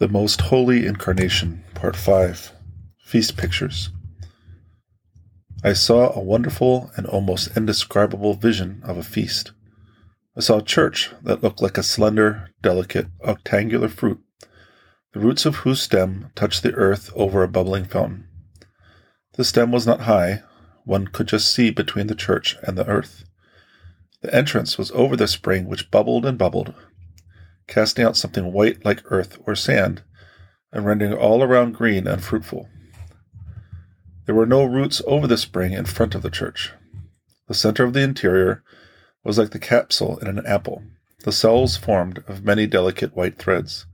The 0.00 0.08
Most 0.08 0.40
Holy 0.40 0.86
Incarnation, 0.86 1.62
Part 1.74 1.94
5 1.94 2.52
Feast 3.04 3.36
Pictures. 3.36 3.90
I 5.62 5.74
saw 5.74 6.14
a 6.14 6.22
wonderful 6.22 6.90
and 6.96 7.04
almost 7.04 7.54
indescribable 7.54 8.32
vision 8.32 8.80
of 8.82 8.96
a 8.96 9.02
feast. 9.02 9.52
I 10.34 10.40
saw 10.40 10.56
a 10.56 10.62
church 10.62 11.10
that 11.22 11.42
looked 11.42 11.60
like 11.60 11.76
a 11.76 11.82
slender, 11.82 12.48
delicate, 12.62 13.08
octangular 13.20 13.90
fruit, 13.90 14.20
the 15.12 15.20
roots 15.20 15.44
of 15.44 15.56
whose 15.56 15.82
stem 15.82 16.30
touched 16.34 16.62
the 16.62 16.72
earth 16.72 17.10
over 17.14 17.42
a 17.42 17.48
bubbling 17.48 17.84
fountain. 17.84 18.26
The 19.34 19.44
stem 19.44 19.70
was 19.70 19.86
not 19.86 20.00
high, 20.08 20.44
one 20.84 21.08
could 21.08 21.28
just 21.28 21.52
see 21.52 21.68
between 21.68 22.06
the 22.06 22.14
church 22.14 22.56
and 22.62 22.78
the 22.78 22.86
earth. 22.86 23.24
The 24.22 24.34
entrance 24.34 24.78
was 24.78 24.90
over 24.92 25.14
the 25.14 25.28
spring 25.28 25.66
which 25.66 25.90
bubbled 25.90 26.24
and 26.24 26.38
bubbled, 26.38 26.72
casting 27.70 28.04
out 28.04 28.18
something 28.18 28.52
white 28.52 28.84
like 28.84 29.00
earth 29.06 29.38
or 29.46 29.54
sand, 29.54 30.02
and 30.70 30.84
rendering 30.84 31.14
all 31.14 31.42
around 31.42 31.72
green 31.72 32.06
and 32.06 32.22
fruitful. 32.22 32.68
There 34.26 34.34
were 34.34 34.44
no 34.44 34.64
roots 34.64 35.00
over 35.06 35.26
the 35.26 35.38
spring 35.38 35.72
in 35.72 35.86
front 35.86 36.14
of 36.14 36.20
the 36.20 36.30
church. 36.30 36.72
The 37.48 37.54
center 37.54 37.84
of 37.84 37.94
the 37.94 38.02
interior 38.02 38.62
was 39.24 39.38
like 39.38 39.50
the 39.50 39.58
capsule 39.58 40.18
in 40.18 40.26
an 40.26 40.44
apple, 40.46 40.82
the 41.24 41.32
cells 41.32 41.76
formed 41.76 42.22
of 42.28 42.44
many 42.44 42.66
delicate 42.66 43.14
white 43.14 43.38
threads. 43.38 43.86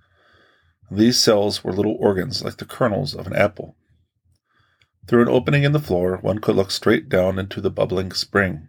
These 0.90 1.18
cells 1.18 1.64
were 1.64 1.72
little 1.72 1.96
organs 1.98 2.44
like 2.44 2.58
the 2.58 2.64
kernels 2.64 3.14
of 3.14 3.26
an 3.26 3.34
apple. 3.34 3.76
Through 5.08 5.22
an 5.22 5.28
opening 5.28 5.64
in 5.64 5.72
the 5.72 5.80
floor, 5.80 6.18
one 6.18 6.40
could 6.40 6.56
look 6.56 6.70
straight 6.70 7.08
down 7.08 7.38
into 7.38 7.60
the 7.60 7.70
bubbling 7.70 8.12
spring. 8.12 8.68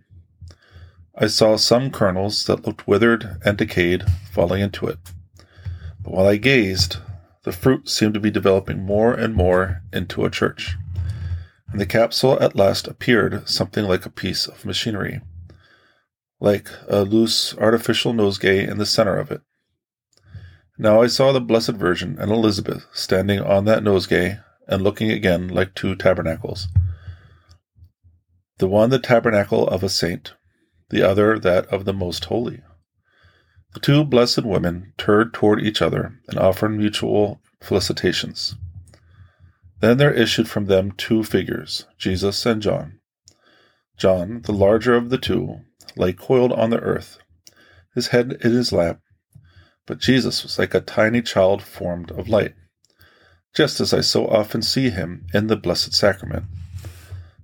I 1.20 1.26
saw 1.26 1.56
some 1.56 1.90
kernels 1.90 2.46
that 2.46 2.68
looked 2.68 2.88
withered 2.88 3.42
and 3.44 3.58
decayed 3.58 4.06
falling 4.32 4.62
into 4.62 4.86
it. 4.86 5.00
But 6.04 6.14
while 6.14 6.28
I 6.28 6.38
gazed, 6.38 6.98
the 7.44 7.52
fruit 7.52 7.90
seemed 7.90 8.14
to 8.14 8.20
be 8.20 8.30
developing 8.30 8.86
more 8.86 9.14
and 9.14 9.34
more 9.34 9.82
into 9.92 10.26
a 10.26 10.30
church. 10.30 10.76
And 11.72 11.82
the 11.82 11.88
capsule 11.88 12.40
at 12.40 12.56
last 12.56 12.88
appeared 12.88 13.50
something 13.50 13.86
like 13.86 14.06
a 14.06 14.12
piece 14.12 14.46
of 14.46 14.64
machinery, 14.64 15.22
like 16.40 16.70
a 16.88 17.02
loose 17.02 17.58
artificial 17.58 18.14
nosegay 18.14 18.70
in 18.70 18.78
the 18.78 18.86
center 18.86 19.18
of 19.18 19.32
it. 19.32 19.42
Now 20.78 21.02
I 21.02 21.08
saw 21.08 21.32
the 21.32 21.42
Blessed 21.42 21.72
Virgin 21.72 22.18
and 22.20 22.32
Elizabeth 22.32 22.86
standing 22.94 23.40
on 23.40 23.66
that 23.66 23.82
nosegay 23.82 24.44
and 24.68 24.84
looking 24.84 25.10
again 25.10 25.48
like 25.48 25.74
two 25.74 25.96
tabernacles. 25.96 26.68
The 28.60 28.68
one 28.68 28.92
the 28.92 29.00
tabernacle 29.00 29.68
of 29.68 29.82
a 29.82 29.90
saint, 29.90 30.34
the 30.90 31.02
other 31.02 31.38
that 31.40 31.66
of 31.68 31.86
the 31.86 31.94
Most 31.94 32.26
Holy. 32.26 32.62
The 33.74 33.80
two 33.80 34.04
blessed 34.04 34.44
women 34.44 34.94
turned 34.98 35.34
toward 35.34 35.62
each 35.62 35.82
other 35.82 36.20
and 36.28 36.40
offered 36.40 36.70
mutual 36.70 37.42
felicitations. 37.62 38.56
Then 39.80 39.98
there 39.98 40.14
issued 40.14 40.50
from 40.50 40.66
them 40.66 40.92
two 40.92 41.24
figures, 41.24 41.86
Jesus 41.98 42.46
and 42.46 42.62
John. 42.62 43.00
John, 43.98 44.42
the 44.44 44.54
larger 44.54 44.96
of 44.96 45.10
the 45.10 45.18
two, 45.18 45.62
lay 45.96 46.14
coiled 46.14 46.54
on 46.54 46.70
the 46.70 46.80
earth, 46.80 47.20
his 47.94 48.08
head 48.08 48.38
in 48.42 48.52
his 48.52 48.72
lap, 48.72 49.00
but 49.86 50.00
Jesus 50.00 50.44
was 50.44 50.58
like 50.58 50.74
a 50.74 50.82
tiny 50.82 51.22
child 51.22 51.62
formed 51.62 52.12
of 52.12 52.28
light, 52.28 52.56
just 53.56 53.80
as 53.80 53.94
I 53.94 54.02
so 54.02 54.28
often 54.28 54.62
see 54.62 54.90
him 54.90 55.26
in 55.34 55.48
the 55.48 55.56
Blessed 55.56 55.94
Sacrament, 55.94 56.46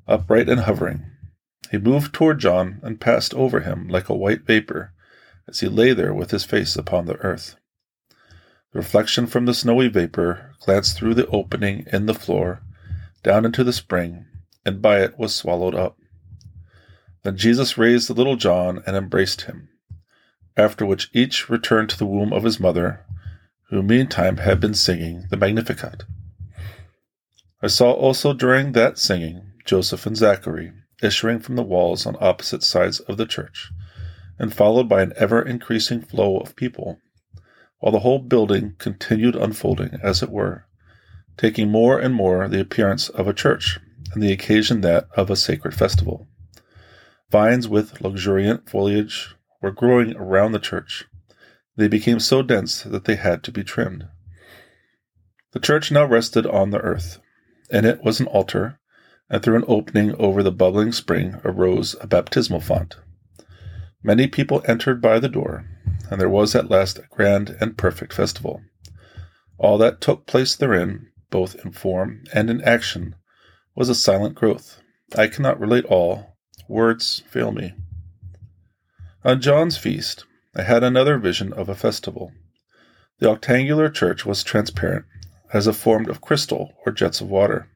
upright 0.07 0.49
and 0.49 0.61
hovering, 0.61 1.05
he 1.73 1.79
moved 1.79 2.13
toward 2.13 2.37
John 2.37 2.79
and 2.83 3.01
passed 3.01 3.33
over 3.33 3.61
him 3.61 3.87
like 3.87 4.07
a 4.07 4.13
white 4.13 4.45
vapor 4.45 4.93
as 5.47 5.61
he 5.61 5.67
lay 5.67 5.91
there 5.91 6.13
with 6.13 6.29
his 6.29 6.45
face 6.45 6.75
upon 6.75 7.07
the 7.07 7.15
earth. 7.21 7.55
The 8.71 8.77
reflection 8.77 9.25
from 9.25 9.47
the 9.47 9.55
snowy 9.55 9.87
vapor 9.87 10.51
glanced 10.59 10.95
through 10.95 11.15
the 11.15 11.25
opening 11.29 11.87
in 11.91 12.05
the 12.05 12.13
floor 12.13 12.61
down 13.23 13.43
into 13.43 13.63
the 13.63 13.73
spring, 13.73 14.27
and 14.63 14.83
by 14.83 14.99
it 14.99 15.17
was 15.17 15.33
swallowed 15.33 15.73
up. 15.73 15.97
Then 17.23 17.37
Jesus 17.37 17.75
raised 17.75 18.07
the 18.07 18.13
little 18.13 18.35
John 18.35 18.83
and 18.85 18.95
embraced 18.95 19.41
him, 19.41 19.69
after 20.55 20.85
which 20.85 21.09
each 21.11 21.49
returned 21.49 21.89
to 21.89 21.97
the 21.97 22.05
womb 22.05 22.31
of 22.31 22.43
his 22.43 22.59
mother, 22.59 23.03
who 23.71 23.81
meantime 23.81 24.37
had 24.37 24.59
been 24.59 24.75
singing 24.75 25.25
the 25.31 25.37
Magnificat. 25.37 26.03
I 27.63 27.67
saw 27.67 27.93
also 27.93 28.31
during 28.31 28.73
that 28.73 28.99
singing 28.99 29.53
Joseph 29.65 30.05
and 30.05 30.15
Zachary 30.15 30.71
issuing 31.03 31.39
from 31.39 31.55
the 31.55 31.63
walls 31.63 32.05
on 32.05 32.15
opposite 32.19 32.63
sides 32.63 32.99
of 33.01 33.17
the 33.17 33.25
church, 33.25 33.71
and 34.39 34.53
followed 34.53 34.89
by 34.89 35.01
an 35.01 35.13
ever 35.15 35.41
increasing 35.41 36.01
flow 36.01 36.37
of 36.37 36.55
people, 36.55 36.99
while 37.79 37.91
the 37.91 37.99
whole 37.99 38.19
building 38.19 38.75
continued 38.77 39.35
unfolding, 39.35 39.99
as 40.01 40.23
it 40.23 40.29
were, 40.29 40.65
taking 41.37 41.69
more 41.69 41.99
and 41.99 42.15
more 42.15 42.47
the 42.47 42.61
appearance 42.61 43.09
of 43.09 43.27
a 43.27 43.33
church, 43.33 43.79
and 44.13 44.23
the 44.23 44.31
occasion 44.31 44.81
that 44.81 45.07
of 45.15 45.29
a 45.29 45.35
sacred 45.35 45.73
festival. 45.73 46.27
Vines 47.29 47.67
with 47.67 47.99
luxuriant 47.99 48.69
foliage 48.69 49.35
were 49.61 49.71
growing 49.71 50.15
around 50.15 50.51
the 50.51 50.59
church. 50.59 51.05
They 51.75 51.87
became 51.87 52.19
so 52.19 52.43
dense 52.43 52.83
that 52.83 53.05
they 53.05 53.15
had 53.15 53.43
to 53.43 53.51
be 53.51 53.63
trimmed. 53.63 54.07
The 55.51 55.59
church 55.59 55.91
now 55.91 56.05
rested 56.05 56.45
on 56.45 56.69
the 56.69 56.79
earth. 56.79 57.19
In 57.69 57.85
it 57.85 58.03
was 58.03 58.19
an 58.19 58.27
altar, 58.27 58.79
and 59.29 59.41
through 59.41 59.55
an 59.55 59.65
opening 59.67 60.15
over 60.15 60.43
the 60.43 60.51
bubbling 60.51 60.91
spring 60.91 61.39
arose 61.43 61.95
a 62.01 62.07
baptismal 62.07 62.59
font. 62.59 62.97
Many 64.03 64.27
people 64.27 64.61
entered 64.67 65.01
by 65.01 65.19
the 65.19 65.29
door, 65.29 65.65
and 66.09 66.19
there 66.19 66.29
was 66.29 66.55
at 66.55 66.69
last 66.69 66.99
a 66.99 67.07
grand 67.09 67.55
and 67.61 67.77
perfect 67.77 68.13
festival. 68.13 68.61
All 69.57 69.77
that 69.77 70.01
took 70.01 70.25
place 70.25 70.55
therein, 70.55 71.07
both 71.29 71.55
in 71.63 71.71
form 71.71 72.23
and 72.33 72.49
in 72.49 72.61
action, 72.61 73.15
was 73.75 73.89
a 73.89 73.95
silent 73.95 74.35
growth. 74.35 74.81
I 75.15 75.27
cannot 75.27 75.59
relate 75.59 75.85
all, 75.85 76.37
words 76.67 77.23
fail 77.27 77.51
me. 77.51 77.73
On 79.23 79.39
John's 79.39 79.77
feast, 79.77 80.25
I 80.55 80.63
had 80.63 80.83
another 80.83 81.17
vision 81.17 81.53
of 81.53 81.69
a 81.69 81.75
festival. 81.75 82.31
The 83.19 83.29
octangular 83.29 83.93
church 83.93 84.25
was 84.25 84.43
transparent, 84.43 85.05
as 85.53 85.65
if 85.65 85.77
formed 85.77 86.09
of 86.09 86.19
crystal 86.19 86.73
or 86.85 86.91
jets 86.91 87.21
of 87.21 87.29
water. 87.29 87.69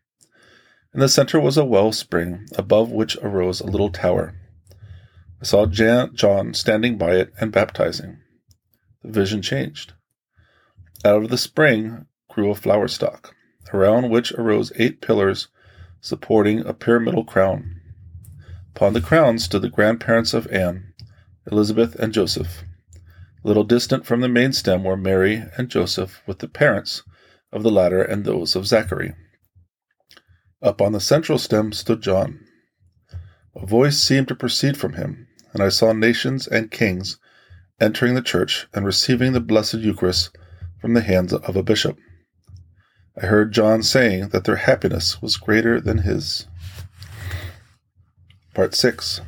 In 0.94 1.00
the 1.02 1.10
center 1.10 1.40
was 1.40 1.58
a 1.58 1.66
well 1.66 1.92
spring, 1.92 2.48
above 2.56 2.92
which 2.92 3.18
arose 3.18 3.60
a 3.60 3.68
little 3.68 3.92
tower. 3.92 4.36
I 5.42 5.46
saw 5.46 5.66
Jan- 5.66 6.16
John 6.16 6.54
standing 6.54 6.98
by 6.98 7.16
it 7.16 7.34
and 7.40 7.52
baptizing. 7.52 8.20
The 9.04 9.12
vision 9.12 9.42
changed. 9.42 9.94
Out 11.06 11.24
of 11.24 11.30
the 11.30 11.38
spring 11.38 12.08
grew 12.30 12.50
a 12.50 12.56
flower 12.56 12.88
stalk, 12.88 13.36
around 13.74 14.10
which 14.10 14.32
arose 14.34 14.72
eight 14.78 15.02
pillars 15.02 15.50
supporting 16.02 16.66
a 16.66 16.74
pyramidal 16.74 17.26
crown. 17.26 17.82
Upon 18.76 18.94
the 18.94 19.02
crown 19.02 19.40
stood 19.40 19.62
the 19.62 19.70
grandparents 19.70 20.34
of 20.34 20.48
Anne, 20.52 20.94
Elizabeth 21.52 21.96
and 21.96 22.14
Joseph. 22.14 22.64
A 23.44 23.48
little 23.48 23.64
distant 23.64 24.06
from 24.06 24.22
the 24.22 24.30
main 24.30 24.54
stem 24.54 24.84
were 24.84 24.98
Mary 24.98 25.44
and 25.58 25.70
Joseph, 25.70 26.22
with 26.26 26.40
the 26.40 26.48
parents 26.48 27.04
of 27.52 27.64
the 27.64 27.72
latter 27.72 28.02
and 28.02 28.24
those 28.24 28.56
of 28.56 28.68
Zachary. 28.68 29.14
Up 30.62 30.82
on 30.82 30.92
the 30.92 31.00
central 31.00 31.38
stem 31.38 31.72
stood 31.72 32.02
John. 32.02 32.40
A 33.56 33.66
voice 33.66 34.00
seemed 34.00 34.28
to 34.30 34.36
proceed 34.36 34.76
from 34.76 34.94
him, 34.94 35.28
and 35.54 35.62
I 35.62 35.70
saw 35.70 35.94
nations 35.94 36.48
and 36.48 36.72
kings 36.72 37.20
entering 37.80 38.16
the 38.16 38.24
church 38.24 38.68
and 38.74 38.86
receiving 38.86 39.34
the 39.34 39.40
Blessed 39.40 39.76
Eucharist 39.76 40.36
from 40.82 40.96
the 40.96 41.02
hands 41.02 41.32
of 41.32 41.56
a 41.56 41.62
bishop. 41.62 41.98
I 43.22 43.28
heard 43.28 43.52
John 43.52 43.84
saying 43.84 44.30
that 44.30 44.46
their 44.46 44.56
happiness 44.56 45.22
was 45.22 45.38
greater 45.38 45.80
than 45.80 46.00
his. 46.00 46.48
Part 48.56 48.74
6 48.74 49.22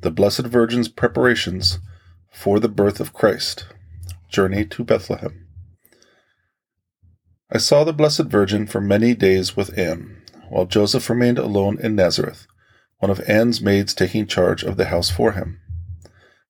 The 0.00 0.10
Blessed 0.10 0.46
Virgin's 0.46 0.88
Preparations 0.88 1.78
for 2.32 2.58
the 2.58 2.68
Birth 2.68 3.00
of 3.00 3.12
Christ 3.12 3.66
Journey 4.30 4.64
to 4.64 4.84
Bethlehem. 4.84 5.46
I 7.52 7.58
saw 7.58 7.84
the 7.84 7.92
Blessed 7.92 8.24
Virgin 8.24 8.66
for 8.66 8.80
many 8.80 9.14
days 9.14 9.56
with 9.56 9.76
Anne 9.78 10.19
while 10.50 10.66
Joseph 10.66 11.08
remained 11.08 11.38
alone 11.38 11.78
in 11.80 11.94
Nazareth, 11.94 12.46
one 12.98 13.10
of 13.10 13.20
Anne's 13.28 13.62
maids 13.62 13.94
taking 13.94 14.26
charge 14.26 14.62
of 14.62 14.76
the 14.76 14.86
house 14.86 15.08
for 15.08 15.32
him. 15.32 15.60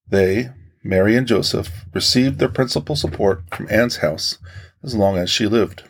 They, 0.09 0.51
Mary 0.83 1.15
and 1.15 1.27
Joseph, 1.27 1.85
received 1.93 2.39
their 2.39 2.49
principal 2.49 2.97
support 2.97 3.43
from 3.55 3.69
Anne's 3.71 3.99
house 3.99 4.39
as 4.83 4.95
long 4.95 5.19
as 5.19 5.31
she 5.31 5.47
lived. 5.47 5.85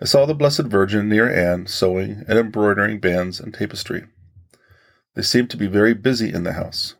I 0.00 0.04
saw 0.04 0.26
the 0.26 0.34
Blessed 0.34 0.64
Virgin 0.64 1.08
near 1.08 1.32
Anne 1.32 1.66
sewing 1.66 2.24
and 2.28 2.38
embroidering 2.38 3.00
bands 3.00 3.40
and 3.40 3.52
tapestry. 3.52 4.04
They 5.14 5.22
seemed 5.22 5.50
to 5.50 5.56
be 5.56 5.66
very 5.66 5.94
busy 5.94 6.32
in 6.32 6.44
the 6.44 6.52
house. 6.52 6.94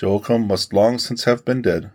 Joachim 0.00 0.46
must 0.46 0.72
long 0.72 0.98
since 0.98 1.24
have 1.24 1.44
been 1.44 1.60
dead, 1.60 1.90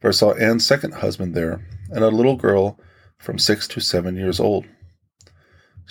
for 0.00 0.08
I 0.08 0.12
saw 0.12 0.32
Anne's 0.34 0.66
second 0.66 0.94
husband 0.94 1.34
there, 1.34 1.66
and 1.90 2.04
a 2.04 2.08
little 2.08 2.36
girl 2.36 2.78
from 3.18 3.38
six 3.38 3.66
to 3.68 3.80
seven 3.80 4.16
years 4.16 4.38
old. 4.38 4.66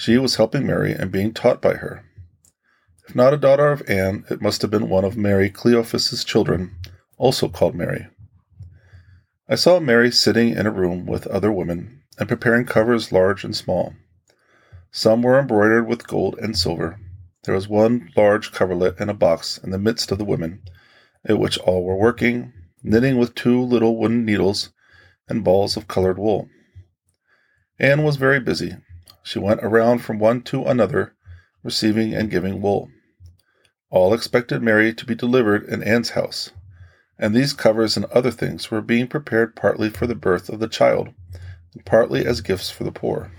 She 0.02 0.18
was 0.18 0.38
helping 0.38 0.66
Mary 0.66 0.94
and 0.94 1.12
being 1.12 1.32
taught 1.32 1.62
by 1.62 1.76
her. 1.76 2.04
If 3.08 3.14
not 3.14 3.36
a 3.36 3.38
daughter 3.38 3.72
of 3.72 3.88
Anne, 3.88 4.26
it 4.32 4.42
must 4.42 4.64
have 4.64 4.72
been 4.72 4.90
one 4.90 5.06
of 5.06 5.16
Mary 5.16 5.48
Cleophas's 5.48 6.24
children, 6.24 6.76
also 7.20 7.48
called 7.48 7.76
Mary. 7.76 8.08
I 9.48 9.54
saw 9.54 9.80
Mary 9.80 10.10
sitting 10.10 10.56
in 10.56 10.66
a 10.66 10.72
room 10.72 11.06
with 11.06 11.28
other 11.28 11.52
women 11.52 12.02
and 12.18 12.28
preparing 12.28 12.66
covers 12.66 13.12
large 13.12 13.44
and 13.44 13.56
small. 13.56 13.94
Some 14.90 15.22
were 15.22 15.38
embroidered 15.38 15.88
with 15.88 16.08
gold 16.08 16.36
and 16.40 16.58
silver. 16.58 17.00
There 17.44 17.54
was 17.54 17.70
one 17.70 18.10
large 18.18 18.52
coverlet 18.52 19.00
in 19.00 19.08
a 19.08 19.14
box 19.14 19.60
in 19.60 19.70
the 19.70 19.78
midst 19.78 20.12
of 20.12 20.18
the 20.18 20.26
women, 20.26 20.64
at 21.26 21.38
which 21.38 21.60
all 21.60 21.84
were 21.84 21.96
working, 21.96 22.54
knitting 22.82 23.20
with 23.20 23.36
two 23.36 23.62
little 23.62 24.00
wooden 24.00 24.26
needles 24.26 24.72
and 25.30 25.44
balls 25.44 25.78
of 25.78 25.88
colored 25.88 26.18
wool. 26.18 26.50
Anne 27.78 28.02
was 28.02 28.16
very 28.16 28.40
busy. 28.40 28.78
She 29.24 29.40
went 29.40 29.64
around 29.64 30.00
from 30.00 30.20
one 30.20 30.42
to 30.44 30.64
another, 30.66 31.14
receiving 31.64 32.14
and 32.14 32.30
giving 32.30 32.62
wool. 32.62 32.90
All 33.90 34.14
expected 34.14 34.62
Mary 34.62 34.94
to 34.94 35.06
be 35.06 35.16
delivered 35.16 35.64
in 35.66 35.84
Anne's 35.84 36.12
house, 36.12 36.52
and 37.20 37.36
these 37.36 37.54
covers 37.54 37.96
and 37.96 38.06
other 38.06 38.32
things 38.32 38.72
were 38.72 38.82
being 38.82 39.08
prepared 39.08 39.56
partly 39.56 39.90
for 39.90 40.08
the 40.08 40.16
birth 40.16 40.50
of 40.50 40.60
the 40.60 40.68
child, 40.68 41.14
and 41.74 41.86
partly 41.86 42.26
as 42.26 42.42
gifts 42.42 42.72
for 42.72 42.84
the 42.84 42.92
poor. 42.92 43.32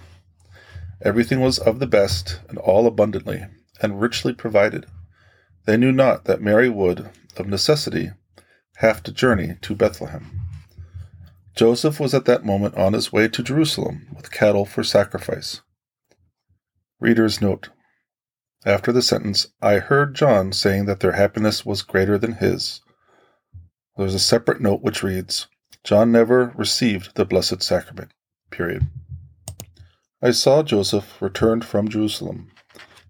Everything 1.03 1.41
was 1.41 1.59
of 1.59 1.81
the 1.81 1.87
best, 1.87 2.41
and 2.49 2.59
all 2.59 2.87
abundantly, 2.87 3.45
and 3.81 4.01
richly 4.01 4.33
provided. 4.33 4.87
They 5.67 5.77
knew 5.77 5.93
not 5.93 6.25
that 6.27 6.41
Mary 6.41 6.69
would, 6.69 7.11
of 7.37 7.49
necessity, 7.49 8.11
have 8.77 9.03
to 9.03 9.13
journey 9.13 9.57
to 9.63 9.75
Bethlehem. 9.75 10.31
Joseph 11.57 11.99
was 11.99 12.15
at 12.15 12.25
that 12.27 12.45
moment 12.45 12.77
on 12.77 12.93
his 12.93 13.13
way 13.13 13.29
to 13.29 13.43
Jerusalem 13.43 14.07
with 14.15 14.31
cattle 14.31 14.65
for 14.65 14.85
sacrifice. 14.85 15.61
Reader's 17.03 17.43
note 17.43 17.69
after 18.65 18.93
the 18.93 19.03
sentence, 19.03 19.49
I 19.61 19.79
heard 19.79 20.15
John 20.15 20.53
saying 20.53 20.85
that 20.85 21.01
their 21.01 21.13
happiness 21.13 21.67
was 21.67 21.83
greater 21.83 22.17
than 22.17 22.35
his. 22.35 22.81
There's 23.97 24.15
a 24.15 24.21
separate 24.21 24.61
note 24.61 24.83
which 24.83 25.03
reads, 25.03 25.49
John 25.83 26.13
never 26.13 26.53
received 26.57 27.17
the 27.17 27.25
Blessed 27.25 27.61
Sacrament. 27.61 28.13
Period. 28.51 28.87
I 30.23 30.31
saw 30.31 30.63
Joseph 30.63 31.21
returned 31.21 31.65
from 31.65 31.89
Jerusalem. 31.89 32.53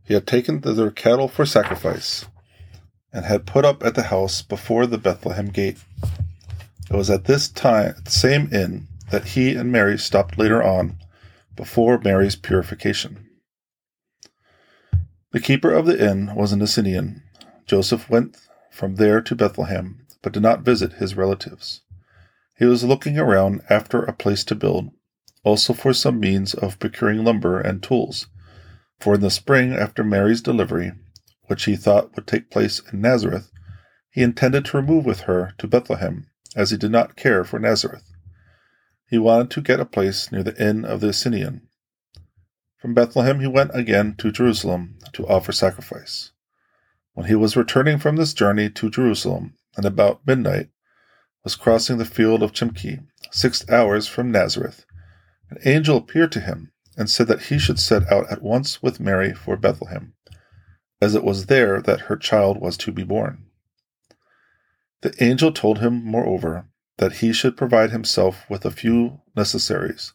He 0.05 0.15
had 0.15 0.27
taken 0.27 0.61
their 0.61 0.91
cattle 0.91 1.29
for 1.29 1.45
sacrifice, 1.45 2.25
and 3.13 3.27
had 3.27 3.47
put 3.47 3.67
up 3.67 3.85
at 3.85 3.95
the 3.95 4.05
house 4.05 4.41
before 4.41 4.87
the 4.87 4.97
Bethlehem 4.97 5.49
gate. 5.49 5.77
It 6.91 6.97
was 6.97 7.11
at 7.11 7.25
this 7.25 7.47
time, 7.47 7.97
same 8.09 8.49
inn, 8.53 8.89
that 9.11 9.29
he 9.29 9.55
and 9.55 9.71
Mary 9.71 9.99
stopped 9.99 10.39
later 10.39 10.63
on, 10.63 10.97
before 11.57 11.99
Mary's 11.99 12.37
purification. 12.37 13.22
The 15.33 15.41
keeper 15.41 15.73
of 15.73 15.87
the 15.87 15.99
inn 15.99 16.35
was 16.35 16.53
an 16.53 16.61
Essenian. 16.61 17.23
Joseph 17.65 18.11
went 18.11 18.37
from 18.71 18.97
there 18.97 19.23
to 19.23 19.35
Bethlehem, 19.35 20.07
but 20.21 20.35
did 20.35 20.43
not 20.43 20.61
visit 20.61 20.95
his 20.95 21.17
relatives. 21.17 21.81
He 22.59 22.67
was 22.67 22.85
looking 22.85 23.19
around 23.19 23.63
after 23.71 24.03
a 24.03 24.13
place 24.13 24.45
to 24.45 24.55
build, 24.55 24.91
also 25.43 25.73
for 25.73 25.95
some 25.95 26.21
means 26.21 26.53
of 26.53 26.79
procuring 26.79 27.25
lumber 27.25 27.59
and 27.59 27.83
tools. 27.83 28.27
For 29.01 29.15
in 29.15 29.23
the 29.23 29.31
spring 29.31 29.73
after 29.73 30.05
Mary's 30.05 30.43
delivery, 30.43 30.93
which 31.47 31.65
he 31.65 31.77
thought 31.77 32.15
would 32.15 32.27
take 32.27 32.51
place 32.51 32.83
in 32.93 33.01
Nazareth, 33.01 33.51
he 34.11 34.23
intended 34.23 34.67
to 34.67 34.77
remove 34.77 35.07
with 35.07 35.21
her 35.21 35.55
to 35.57 35.67
Bethlehem, 35.67 36.27
as 36.55 36.71
he 36.71 36.77
did 36.77 36.91
not 36.91 37.17
care 37.17 37.43
for 37.43 37.59
Nazareth. 37.59 38.05
He 39.09 39.17
wanted 39.17 39.51
to 39.53 39.63
get 39.63 39.81
a 39.81 39.87
place 39.87 40.31
near 40.31 40.43
the 40.43 40.63
inn 40.63 40.85
of 40.85 41.01
the 41.01 41.09
Essenian, 41.09 41.63
from 42.83 42.95
Bethlehem 42.95 43.39
he 43.39 43.47
went 43.47 43.71
again 43.75 44.17
to 44.19 44.33
Jerusalem 44.33 44.99
to 45.13 45.25
offer 45.29 45.53
sacrifice. 45.53 46.33
When 47.15 47.29
he 47.29 47.37
was 47.37 47.57
returning 47.57 47.99
from 47.99 48.17
this 48.17 48.35
journey 48.35 48.69
to 48.71 48.91
Jerusalem, 48.91 49.55
and 49.77 49.87
about 49.87 50.27
midnight, 50.27 50.69
was 51.45 51.55
crossing 51.55 51.99
the 51.99 52.05
field 52.05 52.43
of 52.43 52.51
Chimki, 52.51 53.07
six 53.31 53.65
hours 53.71 54.09
from 54.09 54.33
Nazareth, 54.33 54.85
an 55.49 55.59
angel 55.65 55.97
appeared 55.97 56.33
to 56.33 56.41
him 56.41 56.73
and 56.97 57.09
said 57.09 57.29
that 57.29 57.43
he 57.43 57.59
should 57.59 57.79
set 57.79 58.11
out 58.11 58.29
at 58.33 58.43
once 58.43 58.83
with 58.83 58.99
Mary 58.99 59.33
for 59.33 59.57
Bethlehem, 59.57 60.15
as 61.01 61.15
it 61.15 61.23
was 61.23 61.47
there 61.47 61.81
that 61.81 62.01
her 62.01 62.17
child 62.17 62.61
was 62.61 62.77
to 62.79 62.91
be 62.91 63.05
born. 63.05 63.45
The 65.03 65.15
angel 65.23 65.53
told 65.53 65.79
him, 65.79 66.05
moreover, 66.05 66.67
that 66.97 67.19
he 67.19 67.33
should 67.33 67.57
provide 67.57 67.93
himself 67.93 68.45
with 68.51 68.65
a 68.65 68.73
few 68.73 69.21
necessaries, 69.37 70.15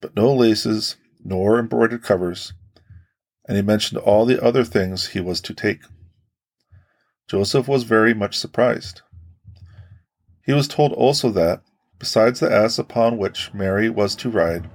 but 0.00 0.16
no 0.16 0.34
laces, 0.34 0.96
nor 1.24 1.58
embroidered 1.58 2.02
covers, 2.02 2.52
and 3.46 3.56
he 3.56 3.62
mentioned 3.62 4.00
all 4.00 4.24
the 4.24 4.42
other 4.42 4.64
things 4.64 5.08
he 5.08 5.20
was 5.20 5.40
to 5.40 5.54
take. 5.54 5.82
Joseph 7.28 7.68
was 7.68 7.84
very 7.84 8.14
much 8.14 8.36
surprised. 8.36 9.02
He 10.44 10.52
was 10.52 10.68
told 10.68 10.92
also 10.92 11.30
that, 11.30 11.62
besides 11.98 12.40
the 12.40 12.52
ass 12.52 12.78
upon 12.78 13.18
which 13.18 13.52
Mary 13.54 13.88
was 13.88 14.16
to 14.16 14.30
ride, 14.30 14.68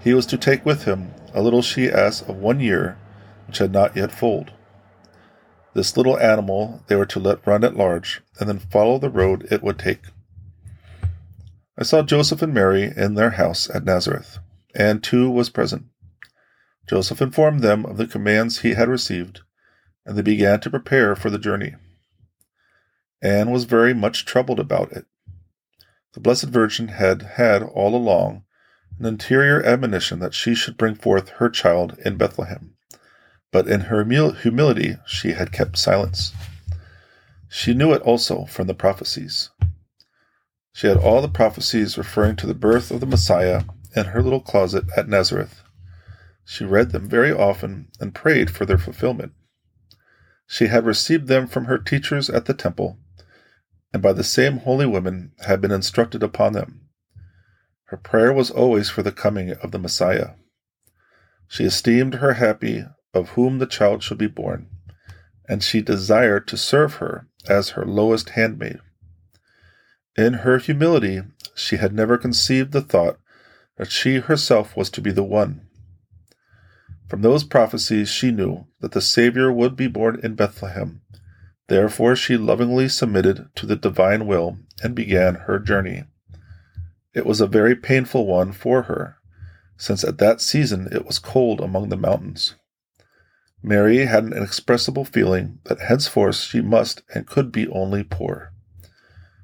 he 0.00 0.14
was 0.14 0.26
to 0.26 0.38
take 0.38 0.64
with 0.66 0.84
him 0.84 1.12
a 1.34 1.42
little 1.42 1.62
she 1.62 1.90
ass 1.90 2.22
of 2.22 2.36
one 2.36 2.60
year, 2.60 2.98
which 3.46 3.58
had 3.58 3.72
not 3.72 3.96
yet 3.96 4.12
foaled. 4.12 4.52
This 5.74 5.96
little 5.96 6.18
animal 6.18 6.82
they 6.86 6.96
were 6.96 7.06
to 7.06 7.20
let 7.20 7.46
run 7.46 7.64
at 7.64 7.76
large, 7.76 8.20
and 8.38 8.48
then 8.48 8.58
follow 8.58 8.98
the 8.98 9.10
road 9.10 9.46
it 9.50 9.62
would 9.62 9.78
take. 9.78 10.02
I 11.78 11.84
saw 11.84 12.02
Joseph 12.02 12.42
and 12.42 12.52
Mary 12.52 12.92
in 12.96 13.14
their 13.14 13.30
house 13.30 13.70
at 13.70 13.84
Nazareth 13.84 14.38
and 14.74 15.02
two 15.02 15.30
was 15.30 15.50
present. 15.50 15.86
Joseph 16.88 17.22
informed 17.22 17.60
them 17.60 17.86
of 17.86 17.96
the 17.96 18.06
commands 18.06 18.60
he 18.60 18.74
had 18.74 18.88
received, 18.88 19.40
and 20.04 20.16
they 20.16 20.22
began 20.22 20.60
to 20.60 20.70
prepare 20.70 21.14
for 21.14 21.30
the 21.30 21.38
journey. 21.38 21.74
Anne 23.22 23.50
was 23.50 23.64
very 23.64 23.94
much 23.94 24.24
troubled 24.24 24.58
about 24.58 24.92
it. 24.92 25.06
The 26.14 26.20
Blessed 26.20 26.48
Virgin 26.48 26.88
had 26.88 27.22
had 27.22 27.62
all 27.62 27.94
along 27.94 28.44
an 28.98 29.06
interior 29.06 29.64
admonition 29.64 30.18
that 30.18 30.34
she 30.34 30.54
should 30.54 30.76
bring 30.76 30.94
forth 30.94 31.30
her 31.30 31.48
child 31.48 31.98
in 32.04 32.16
Bethlehem, 32.16 32.74
but 33.50 33.66
in 33.66 33.82
her 33.82 34.04
humility 34.32 34.96
she 35.06 35.32
had 35.32 35.52
kept 35.52 35.78
silence. 35.78 36.32
She 37.48 37.74
knew 37.74 37.92
it 37.92 38.02
also 38.02 38.44
from 38.46 38.66
the 38.66 38.74
prophecies. 38.74 39.50
She 40.72 40.86
had 40.86 40.96
all 40.96 41.22
the 41.22 41.28
prophecies 41.28 41.98
referring 41.98 42.36
to 42.36 42.46
the 42.46 42.54
birth 42.54 42.90
of 42.90 43.00
the 43.00 43.06
Messiah 43.06 43.62
in 43.94 44.06
her 44.06 44.22
little 44.22 44.40
closet 44.40 44.84
at 44.96 45.08
Nazareth. 45.08 45.62
She 46.44 46.64
read 46.64 46.90
them 46.90 47.08
very 47.08 47.32
often 47.32 47.88
and 48.00 48.14
prayed 48.14 48.50
for 48.50 48.64
their 48.64 48.78
fulfillment. 48.78 49.32
She 50.46 50.66
had 50.66 50.84
received 50.84 51.28
them 51.28 51.46
from 51.46 51.66
her 51.66 51.78
teachers 51.78 52.28
at 52.28 52.46
the 52.46 52.54
temple, 52.54 52.98
and 53.92 54.02
by 54.02 54.12
the 54.12 54.24
same 54.24 54.58
holy 54.58 54.86
women 54.86 55.32
had 55.46 55.60
been 55.60 55.70
instructed 55.70 56.22
upon 56.22 56.52
them. 56.52 56.88
Her 57.86 57.96
prayer 57.96 58.32
was 58.32 58.50
always 58.50 58.90
for 58.90 59.02
the 59.02 59.12
coming 59.12 59.52
of 59.52 59.70
the 59.70 59.78
Messiah. 59.78 60.30
She 61.46 61.64
esteemed 61.64 62.14
her 62.14 62.34
happy 62.34 62.84
of 63.14 63.30
whom 63.30 63.58
the 63.58 63.66
child 63.66 64.02
should 64.02 64.18
be 64.18 64.26
born, 64.26 64.68
and 65.48 65.62
she 65.62 65.82
desired 65.82 66.48
to 66.48 66.56
serve 66.56 66.94
her 66.94 67.28
as 67.48 67.70
her 67.70 67.84
lowest 67.84 68.30
handmaid. 68.30 68.80
In 70.16 70.34
her 70.34 70.58
humility, 70.58 71.22
she 71.54 71.76
had 71.76 71.94
never 71.94 72.16
conceived 72.16 72.72
the 72.72 72.80
thought 72.80 73.18
that 73.76 73.90
she 73.90 74.16
herself 74.16 74.76
was 74.76 74.90
to 74.90 75.00
be 75.00 75.10
the 75.10 75.22
one. 75.22 75.66
From 77.08 77.22
those 77.22 77.44
prophecies, 77.44 78.08
she 78.08 78.30
knew 78.30 78.66
that 78.80 78.92
the 78.92 79.00
Savior 79.00 79.52
would 79.52 79.76
be 79.76 79.86
born 79.86 80.18
in 80.22 80.34
Bethlehem. 80.34 81.02
Therefore, 81.68 82.16
she 82.16 82.36
lovingly 82.36 82.88
submitted 82.88 83.48
to 83.54 83.66
the 83.66 83.76
divine 83.76 84.26
will 84.26 84.58
and 84.82 84.94
began 84.94 85.34
her 85.34 85.58
journey. 85.58 86.04
It 87.14 87.26
was 87.26 87.40
a 87.40 87.46
very 87.46 87.76
painful 87.76 88.26
one 88.26 88.52
for 88.52 88.82
her, 88.82 89.16
since 89.76 90.04
at 90.04 90.18
that 90.18 90.40
season 90.40 90.88
it 90.90 91.04
was 91.04 91.18
cold 91.18 91.60
among 91.60 91.88
the 91.88 91.96
mountains. 91.96 92.54
Mary 93.62 94.06
had 94.06 94.24
an 94.24 94.32
inexpressible 94.32 95.04
feeling 95.04 95.58
that 95.64 95.80
henceforth 95.80 96.36
she 96.36 96.60
must 96.60 97.02
and 97.14 97.26
could 97.26 97.52
be 97.52 97.68
only 97.68 98.02
poor. 98.02 98.52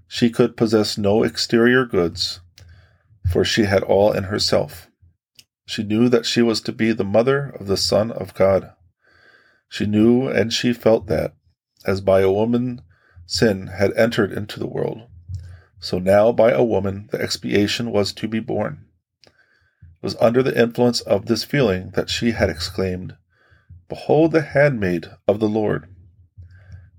She 0.06 0.30
could 0.30 0.56
possess 0.56 0.98
no 0.98 1.22
exterior 1.22 1.84
goods, 1.84 2.40
for 3.28 3.44
she 3.44 3.64
had 3.64 3.82
all 3.82 4.12
in 4.12 4.24
herself. 4.24 4.88
She 5.66 5.82
knew 5.82 6.08
that 6.08 6.24
she 6.24 6.40
was 6.40 6.62
to 6.62 6.72
be 6.72 6.92
the 6.92 7.04
mother 7.04 7.50
of 7.60 7.66
the 7.66 7.76
Son 7.76 8.10
of 8.10 8.34
God. 8.34 8.72
She 9.68 9.84
knew 9.84 10.26
and 10.26 10.52
she 10.52 10.72
felt 10.72 11.08
that, 11.08 11.34
as 11.84 12.00
by 12.00 12.20
a 12.20 12.32
woman 12.32 12.80
sin 13.26 13.66
had 13.66 13.92
entered 13.92 14.32
into 14.32 14.58
the 14.58 14.66
world, 14.66 15.02
so 15.78 15.98
now 15.98 16.32
by 16.32 16.52
a 16.52 16.64
woman 16.64 17.08
the 17.12 17.20
expiation 17.20 17.90
was 17.90 18.14
to 18.14 18.26
be 18.26 18.40
borne. 18.40 18.86
It 19.26 19.32
was 20.02 20.16
under 20.20 20.42
the 20.42 20.58
influence 20.58 21.02
of 21.02 21.26
this 21.26 21.44
feeling 21.44 21.90
that 21.90 22.08
she 22.08 22.30
had 22.30 22.48
exclaimed, 22.48 23.16
Behold 23.90 24.32
the 24.32 24.40
handmaid 24.40 25.06
of 25.26 25.38
the 25.38 25.48
Lord. 25.48 25.86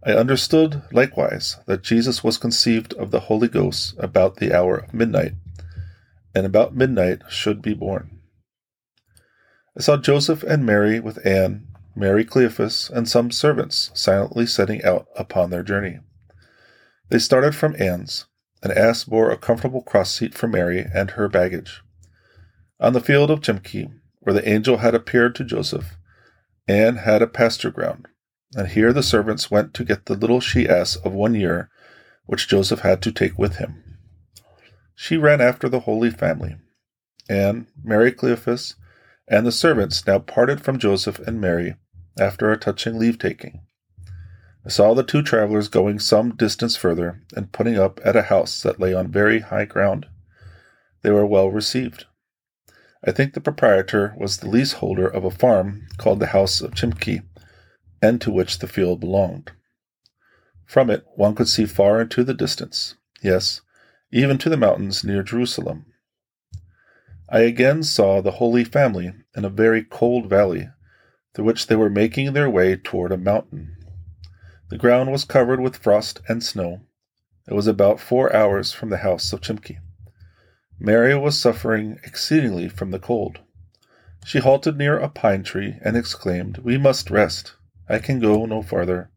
I 0.03 0.11
understood 0.11 0.83
likewise 0.91 1.57
that 1.65 1.81
Jesus 1.81 2.23
was 2.23 2.37
conceived 2.37 2.93
of 2.93 3.09
the 3.09 3.21
Holy 3.21 3.47
Ghost 3.47 3.95
about 3.97 4.35
the 4.35 4.53
hour 4.53 4.77
of 4.77 4.93
midnight 4.93 5.33
and 6.35 6.45
about 6.45 6.75
midnight 6.75 7.21
should 7.29 7.61
be 7.61 7.73
born. 7.73 8.19
I 9.77 9.81
saw 9.81 9.97
Joseph 9.97 10.43
and 10.43 10.65
Mary 10.65 10.99
with 10.99 11.25
Anne, 11.25 11.67
Mary 11.95 12.25
Cleophas, 12.25 12.89
and 12.89 13.07
some 13.07 13.31
servants 13.31 13.91
silently 13.93 14.45
setting 14.45 14.83
out 14.83 15.07
upon 15.15 15.49
their 15.49 15.63
journey. 15.63 15.99
They 17.09 17.19
started 17.19 17.55
from 17.55 17.75
Anne's, 17.79 18.25
an 18.61 18.71
ass 18.71 19.03
bore 19.03 19.31
a 19.31 19.37
comfortable 19.37 19.81
cross 19.81 20.11
seat 20.11 20.35
for 20.35 20.47
Mary 20.47 20.85
and 20.93 21.11
her 21.11 21.27
baggage. 21.27 21.81
On 22.79 22.93
the 22.93 23.01
field 23.01 23.31
of 23.31 23.41
Chimki, 23.41 23.91
where 24.19 24.33
the 24.33 24.47
angel 24.47 24.77
had 24.77 24.95
appeared 24.95 25.35
to 25.35 25.43
Joseph, 25.43 25.97
Anne 26.67 26.97
had 26.97 27.21
a 27.21 27.27
pasture 27.27 27.71
ground, 27.71 28.07
and 28.55 28.67
here 28.67 28.93
the 28.93 29.03
servants 29.03 29.49
went 29.49 29.73
to 29.73 29.83
get 29.83 30.05
the 30.05 30.15
little 30.15 30.39
she 30.39 30.69
ass 30.69 30.95
of 30.97 31.13
one 31.13 31.35
year, 31.35 31.69
which 32.25 32.47
Joseph 32.47 32.81
had 32.81 33.01
to 33.01 33.11
take 33.11 33.37
with 33.39 33.55
him. 33.55 33.88
She 35.01 35.15
ran 35.15 35.39
after 35.39 35.69
the 35.69 35.79
Holy 35.79 36.11
Family, 36.11 36.57
and 37.29 37.67
Mary 37.81 38.11
Cleophas 38.11 38.75
and 39.29 39.47
the 39.47 39.51
servants 39.51 40.05
now 40.05 40.19
parted 40.19 40.59
from 40.59 40.77
Joseph 40.77 41.19
and 41.19 41.39
Mary 41.39 41.77
after 42.19 42.51
a 42.51 42.57
touching 42.57 42.99
leave 42.99 43.17
taking. 43.17 43.61
I 44.65 44.67
saw 44.67 44.93
the 44.93 45.05
two 45.05 45.23
travelers 45.23 45.69
going 45.69 45.99
some 45.99 46.35
distance 46.35 46.75
further 46.75 47.21
and 47.33 47.53
putting 47.53 47.79
up 47.79 48.01
at 48.03 48.17
a 48.17 48.23
house 48.23 48.61
that 48.63 48.81
lay 48.81 48.93
on 48.93 49.07
very 49.07 49.39
high 49.39 49.63
ground. 49.63 50.05
They 51.01 51.11
were 51.11 51.25
well 51.25 51.49
received. 51.49 52.05
I 53.01 53.13
think 53.13 53.35
the 53.35 53.41
proprietor 53.41 54.13
was 54.17 54.37
the 54.37 54.49
leaseholder 54.49 55.07
of 55.07 55.23
a 55.23 55.31
farm 55.31 55.87
called 55.97 56.19
the 56.19 56.35
House 56.35 56.59
of 56.59 56.75
Chimki, 56.75 57.21
and 58.01 58.19
to 58.19 58.31
which 58.31 58.59
the 58.59 58.67
field 58.67 58.99
belonged. 58.99 59.53
From 60.65 60.89
it 60.89 61.05
one 61.15 61.35
could 61.35 61.47
see 61.47 61.65
far 61.65 62.01
into 62.01 62.25
the 62.25 62.33
distance, 62.33 62.95
yes, 63.23 63.61
even 64.11 64.37
to 64.37 64.49
the 64.49 64.57
mountains 64.57 65.03
near 65.03 65.23
Jerusalem. 65.23 65.85
I 67.29 67.41
again 67.41 67.83
saw 67.83 68.21
the 68.21 68.31
Holy 68.31 68.63
Family 68.63 69.13
in 69.35 69.45
a 69.45 69.49
very 69.49 69.83
cold 69.83 70.29
valley, 70.29 70.69
through 71.33 71.45
which 71.45 71.67
they 71.67 71.75
were 71.75 71.89
making 71.89 72.33
their 72.33 72.49
way 72.49 72.75
toward 72.75 73.11
a 73.11 73.17
mountain. 73.17 73.75
The 74.69 74.77
ground 74.77 75.11
was 75.11 75.25
covered 75.25 75.59
with 75.59 75.77
frost 75.77 76.21
and 76.27 76.43
snow. 76.43 76.81
It 77.47 77.53
was 77.53 77.67
about 77.67 77.99
four 77.99 78.35
hours 78.35 78.71
from 78.71 78.89
the 78.89 78.97
house 78.97 79.31
of 79.31 79.41
Chimki. 79.41 79.77
Mary 80.79 81.15
was 81.15 81.39
suffering 81.39 81.99
exceedingly 82.03 82.69
from 82.69 82.91
the 82.91 82.99
cold. 82.99 83.39
She 84.25 84.39
halted 84.39 84.77
near 84.77 84.97
a 84.97 85.09
pine 85.09 85.43
tree 85.43 85.77
and 85.83 85.97
exclaimed, 85.97 86.59
We 86.59 86.77
must 86.77 87.09
rest. 87.09 87.55
I 87.87 87.99
can 87.99 88.19
go 88.19 88.45
no 88.45 88.61
farther. 88.61 89.11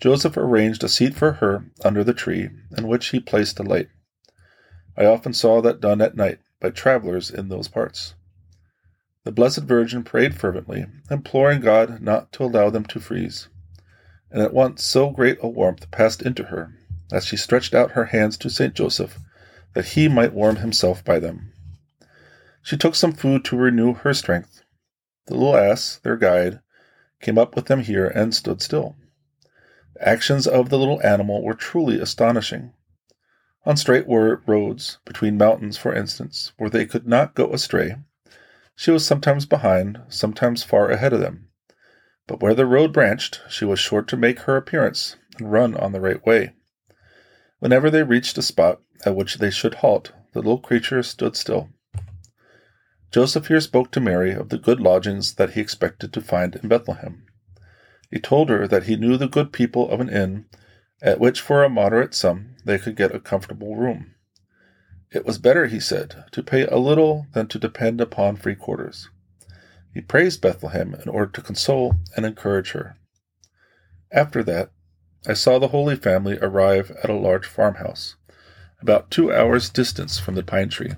Joseph 0.00 0.36
arranged 0.36 0.84
a 0.84 0.88
seat 0.88 1.14
for 1.14 1.32
her 1.32 1.66
under 1.84 2.04
the 2.04 2.14
tree, 2.14 2.50
in 2.76 2.88
which 2.88 3.08
he 3.08 3.20
placed 3.20 3.58
a 3.58 3.62
light. 3.62 3.88
I 4.96 5.04
often 5.04 5.32
saw 5.32 5.60
that 5.62 5.80
done 5.80 6.00
at 6.00 6.16
night 6.16 6.38
by 6.60 6.70
travelers 6.70 7.30
in 7.30 7.48
those 7.48 7.68
parts. 7.68 8.14
The 9.24 9.32
Blessed 9.32 9.62
Virgin 9.62 10.04
prayed 10.04 10.34
fervently, 10.34 10.86
imploring 11.10 11.60
God 11.60 12.02
not 12.02 12.32
to 12.32 12.44
allow 12.44 12.70
them 12.70 12.84
to 12.86 13.00
freeze 13.00 13.48
and 14.34 14.42
at 14.42 14.52
once 14.52 14.82
so 14.82 15.10
great 15.10 15.38
a 15.42 15.48
warmth 15.48 15.88
passed 15.92 16.20
into 16.20 16.44
her, 16.44 16.74
as 17.12 17.24
she 17.24 17.36
stretched 17.36 17.72
out 17.72 17.92
her 17.92 18.06
hands 18.06 18.36
to 18.36 18.50
Saint 18.50 18.74
Joseph, 18.74 19.20
that 19.74 19.86
he 19.86 20.08
might 20.08 20.32
warm 20.32 20.56
himself 20.56 21.04
by 21.04 21.20
them. 21.20 21.52
She 22.60 22.76
took 22.76 22.96
some 22.96 23.12
food 23.12 23.44
to 23.44 23.56
renew 23.56 23.94
her 23.94 24.12
strength. 24.12 24.62
The 25.26 25.34
little 25.34 25.56
ass, 25.56 26.00
their 26.02 26.16
guide, 26.16 26.58
came 27.20 27.38
up 27.38 27.54
with 27.54 27.66
them 27.66 27.80
here 27.80 28.08
and 28.08 28.34
stood 28.34 28.60
still. 28.60 28.96
Actions 30.00 30.46
of 30.46 30.70
the 30.70 30.78
little 30.78 31.00
animal 31.06 31.42
were 31.42 31.54
truly 31.54 32.00
astonishing. 32.00 32.72
On 33.66 33.76
straight 33.76 34.06
roads, 34.08 34.98
between 35.04 35.38
mountains, 35.38 35.76
for 35.76 35.94
instance, 35.94 36.52
where 36.58 36.70
they 36.70 36.84
could 36.84 37.06
not 37.06 37.34
go 37.34 37.52
astray, 37.52 37.96
she 38.76 38.90
was 38.90 39.06
sometimes 39.06 39.46
behind, 39.46 40.00
sometimes 40.08 40.62
far 40.62 40.90
ahead 40.90 41.12
of 41.12 41.20
them. 41.20 41.48
But 42.26 42.40
where 42.40 42.54
the 42.54 42.66
road 42.66 42.92
branched, 42.92 43.40
she 43.48 43.64
was 43.64 43.78
sure 43.78 44.02
to 44.02 44.16
make 44.16 44.40
her 44.40 44.56
appearance 44.56 45.16
and 45.38 45.52
run 45.52 45.76
on 45.76 45.92
the 45.92 46.00
right 46.00 46.24
way. 46.26 46.54
Whenever 47.60 47.90
they 47.90 48.02
reached 48.02 48.36
a 48.36 48.42
spot 48.42 48.80
at 49.06 49.14
which 49.14 49.38
they 49.38 49.50
should 49.50 49.76
halt, 49.76 50.12
the 50.32 50.40
little 50.40 50.58
creature 50.58 51.02
stood 51.02 51.36
still. 51.36 51.70
Joseph 53.12 53.46
here 53.46 53.60
spoke 53.60 53.92
to 53.92 54.00
Mary 54.00 54.32
of 54.32 54.48
the 54.48 54.58
good 54.58 54.80
lodgings 54.80 55.34
that 55.34 55.50
he 55.50 55.60
expected 55.60 56.12
to 56.12 56.20
find 56.20 56.56
in 56.56 56.68
Bethlehem. 56.68 57.23
He 58.10 58.20
told 58.20 58.48
her 58.48 58.68
that 58.68 58.84
he 58.84 58.96
knew 58.96 59.16
the 59.16 59.28
good 59.28 59.52
people 59.52 59.90
of 59.90 60.00
an 60.00 60.08
inn, 60.08 60.46
at 61.02 61.20
which 61.20 61.40
for 61.40 61.62
a 61.62 61.68
moderate 61.68 62.14
sum 62.14 62.56
they 62.64 62.78
could 62.78 62.96
get 62.96 63.14
a 63.14 63.20
comfortable 63.20 63.76
room. 63.76 64.14
It 65.10 65.24
was 65.24 65.38
better, 65.38 65.66
he 65.66 65.80
said, 65.80 66.24
to 66.32 66.42
pay 66.42 66.66
a 66.66 66.76
little 66.76 67.26
than 67.32 67.46
to 67.48 67.58
depend 67.58 68.00
upon 68.00 68.36
free 68.36 68.56
quarters. 68.56 69.08
He 69.92 70.00
praised 70.00 70.40
Bethlehem 70.40 70.94
in 70.94 71.08
order 71.08 71.30
to 71.32 71.42
console 71.42 71.94
and 72.16 72.26
encourage 72.26 72.72
her. 72.72 72.96
After 74.10 74.42
that, 74.42 74.70
I 75.26 75.34
saw 75.34 75.58
the 75.58 75.68
Holy 75.68 75.96
Family 75.96 76.38
arrive 76.42 76.90
at 77.02 77.10
a 77.10 77.14
large 77.14 77.46
farmhouse, 77.46 78.16
about 78.80 79.10
two 79.10 79.32
hours' 79.32 79.70
distance 79.70 80.18
from 80.18 80.34
the 80.34 80.42
pine 80.42 80.68
tree. 80.68 80.94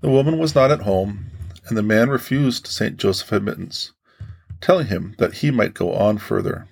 The 0.00 0.10
woman 0.10 0.38
was 0.38 0.54
not 0.54 0.70
at 0.70 0.80
home, 0.80 1.26
and 1.66 1.76
the 1.76 1.82
man 1.82 2.08
refused 2.08 2.66
St. 2.66 2.96
Joseph 2.96 3.30
admittance, 3.30 3.92
telling 4.62 4.86
him 4.86 5.14
that 5.18 5.34
he 5.34 5.50
might 5.50 5.74
go 5.74 5.92
on 5.92 6.16
further. 6.16 6.66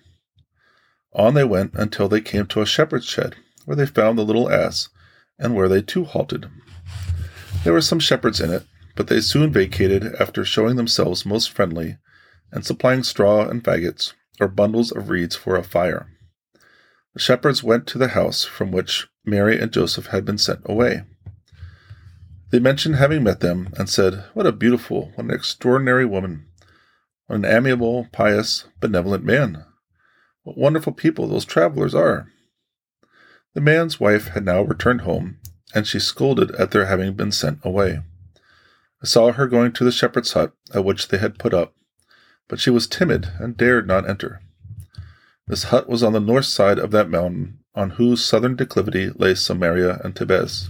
On 1.13 1.35
they 1.35 1.45
went 1.45 1.75
until 1.75 2.09
they 2.09 2.21
came 2.21 2.47
to 2.47 2.63
a 2.63 2.67
shepherd's 2.67 3.05
shed, 3.05 3.37
where 3.67 3.77
they 3.77 3.85
found 3.85 4.17
the 4.17 4.25
little 4.25 4.51
ass, 4.51 4.89
and 5.39 5.55
where 5.55 5.69
they 5.69 5.83
too 5.83 6.05
halted. 6.05 6.49
There 7.65 7.73
were 7.73 7.81
some 7.83 8.01
shepherds 8.01 8.41
in 8.41 8.51
it, 8.51 8.65
but 8.97 9.09
they 9.09 9.21
soon 9.21 9.53
vacated 9.53 10.15
after 10.21 10.45
showing 10.45 10.77
themselves 10.77 11.27
most 11.27 11.51
friendly 11.51 11.99
and 12.53 12.65
supplying 12.65 13.03
straw 13.03 13.49
and 13.49 13.63
faggots 13.63 14.15
or 14.41 14.49
bundles 14.49 14.93
of 14.93 15.11
reeds 15.11 15.37
for 15.37 15.57
a 15.57 15.63
fire. 15.63 16.09
The 17.15 17.21
shepherds 17.21 17.63
went 17.63 17.87
to 17.89 17.99
the 17.99 18.09
house 18.09 18.45
from 18.45 18.71
which 18.71 19.09
Mary 19.25 19.61
and 19.61 19.73
Joseph 19.73 20.07
had 20.07 20.25
been 20.25 20.39
sent 20.39 20.61
away. 20.65 21.03
They 22.51 22.59
mentioned 22.59 22.97
having 22.97 23.23
met 23.23 23.41
them 23.41 23.73
and 23.77 23.89
said, 23.89 24.25
What 24.35 24.47
a 24.47 24.53
beautiful, 24.53 25.13
what 25.15 25.25
an 25.25 25.31
extraordinary 25.31 26.05
woman, 26.05 26.47
an 27.31 27.45
amiable, 27.45 28.09
pious, 28.13 28.65
benevolent 28.81 29.25
man. 29.25 29.65
What 30.43 30.59
wonderful 30.59 30.93
people 30.93 31.29
those 31.29 31.45
travelers 31.45 31.95
are. 31.95 32.29
The 33.55 33.61
man's 33.61 34.01
wife 34.01 34.29
had 34.29 34.45
now 34.45 34.63
returned 34.63 35.03
home, 35.03 35.39
and 35.75 35.87
she 35.87 35.99
scolded 35.99 36.51
at 36.53 36.71
their 36.71 36.87
having 36.87 37.15
been 37.15 37.33
sent 37.33 37.61
away. 37.63 38.01
I 39.03 39.07
saw 39.07 39.33
her 39.33 39.47
going 39.47 39.73
to 39.73 39.85
the 39.85 39.93
shepherd's 39.93 40.33
hut 40.33 40.53
at 40.75 40.85
which 40.85 41.09
they 41.09 41.19
had 41.19 41.39
put 41.39 41.55
up, 41.55 41.75
but 42.49 42.61
she 42.61 42.71
was 42.71 42.87
timid 42.87 43.31
and 43.39 43.57
dared 43.57 43.87
not 43.87 44.09
enter. 44.09 44.43
This 45.47 45.65
hut 45.65 45.89
was 45.89 46.03
on 46.03 46.13
the 46.13 46.21
north 46.21 46.47
side 46.47 46.79
of 46.79 46.91
that 46.91 47.11
mountain, 47.11 47.61
on 47.75 47.91
whose 47.91 48.25
southern 48.25 48.57
declivity 48.57 49.11
lay 49.11 49.35
Samaria 49.35 50.01
and 50.05 50.15
Thebez. 50.15 50.69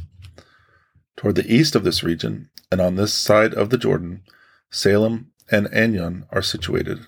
Toward 1.17 1.35
the 1.35 1.52
east 1.52 1.75
of 1.75 1.85
this 1.85 2.02
region, 2.02 2.50
and 2.71 2.81
on 2.81 2.97
this 2.97 3.12
side 3.12 3.52
of 3.52 3.71
the 3.71 3.79
Jordan, 3.79 4.23
Salem 4.71 5.30
and 5.50 5.66
Ainon 5.69 6.26
are 6.30 6.42
situated, 6.42 7.07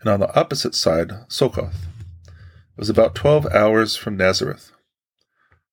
and 0.00 0.08
on 0.10 0.20
the 0.20 0.34
opposite 0.38 0.74
side, 0.74 1.10
Sokoth. 1.28 1.86
It 2.26 2.78
was 2.78 2.90
about 2.90 3.14
twelve 3.14 3.46
hours 3.46 3.96
from 3.96 4.16
Nazareth. 4.16 4.72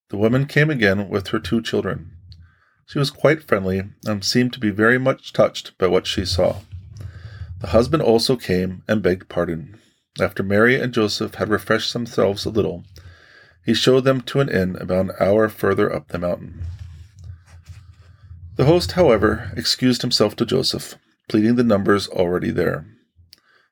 The 0.09 0.17
woman 0.17 0.45
came 0.45 0.69
again 0.69 1.09
with 1.09 1.29
her 1.29 1.39
two 1.39 1.61
children. 1.61 2.11
She 2.85 2.99
was 2.99 3.09
quite 3.09 3.43
friendly 3.43 3.83
and 4.05 4.23
seemed 4.23 4.53
to 4.53 4.59
be 4.59 4.69
very 4.69 4.97
much 4.97 5.33
touched 5.33 5.77
by 5.77 5.87
what 5.87 6.05
she 6.05 6.25
saw. 6.25 6.57
The 7.61 7.67
husband 7.67 8.03
also 8.03 8.35
came 8.35 8.83
and 8.87 9.01
begged 9.01 9.29
pardon. 9.29 9.79
After 10.19 10.43
Mary 10.43 10.79
and 10.79 10.93
Joseph 10.93 11.35
had 11.35 11.49
refreshed 11.49 11.93
themselves 11.93 12.45
a 12.45 12.49
little, 12.49 12.83
he 13.65 13.73
showed 13.73 14.03
them 14.03 14.21
to 14.21 14.41
an 14.41 14.49
inn 14.49 14.75
about 14.75 15.05
an 15.05 15.11
hour 15.19 15.47
further 15.47 15.93
up 15.93 16.09
the 16.09 16.19
mountain. 16.19 16.63
The 18.57 18.65
host, 18.65 18.93
however, 18.93 19.51
excused 19.55 20.01
himself 20.01 20.35
to 20.35 20.45
Joseph, 20.45 20.95
pleading 21.31 21.55
the 21.55 21.63
numbers 21.63 22.09
already 22.09 22.51
there. 22.51 22.85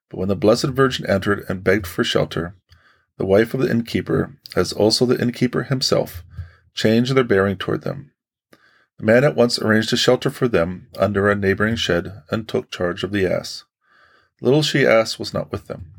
But 0.08 0.18
when 0.18 0.30
the 0.30 0.36
Blessed 0.38 0.68
Virgin 0.70 1.06
entered 1.10 1.44
and 1.50 1.62
begged 1.62 1.86
for 1.86 2.06
shelter, 2.06 2.56
the 3.18 3.26
wife 3.26 3.54
of 3.54 3.60
the 3.60 3.70
innkeeper, 3.70 4.38
as 4.56 4.72
also 4.72 5.06
the 5.06 5.22
innkeeper 5.22 5.64
himself, 5.64 6.24
changed 6.74 7.14
their 7.14 7.26
bearing 7.26 7.58
toward 7.58 7.82
them. 7.82 8.14
The 8.98 9.06
man 9.06 9.26
at 9.26 9.36
once 9.36 9.60
arranged 9.60 9.92
a 9.92 9.98
shelter 9.98 10.30
for 10.30 10.48
them 10.48 10.88
under 10.98 11.30
a 11.30 11.36
neighboring 11.36 11.76
shed 11.76 12.24
and 12.32 12.48
took 12.48 12.72
charge 12.72 13.04
of 13.04 13.12
the 13.12 13.26
ass. 13.26 13.66
Little 14.40 14.64
she 14.64 14.88
ass 14.88 15.20
was 15.20 15.34
not 15.34 15.52
with 15.52 15.68
them. 15.68 15.92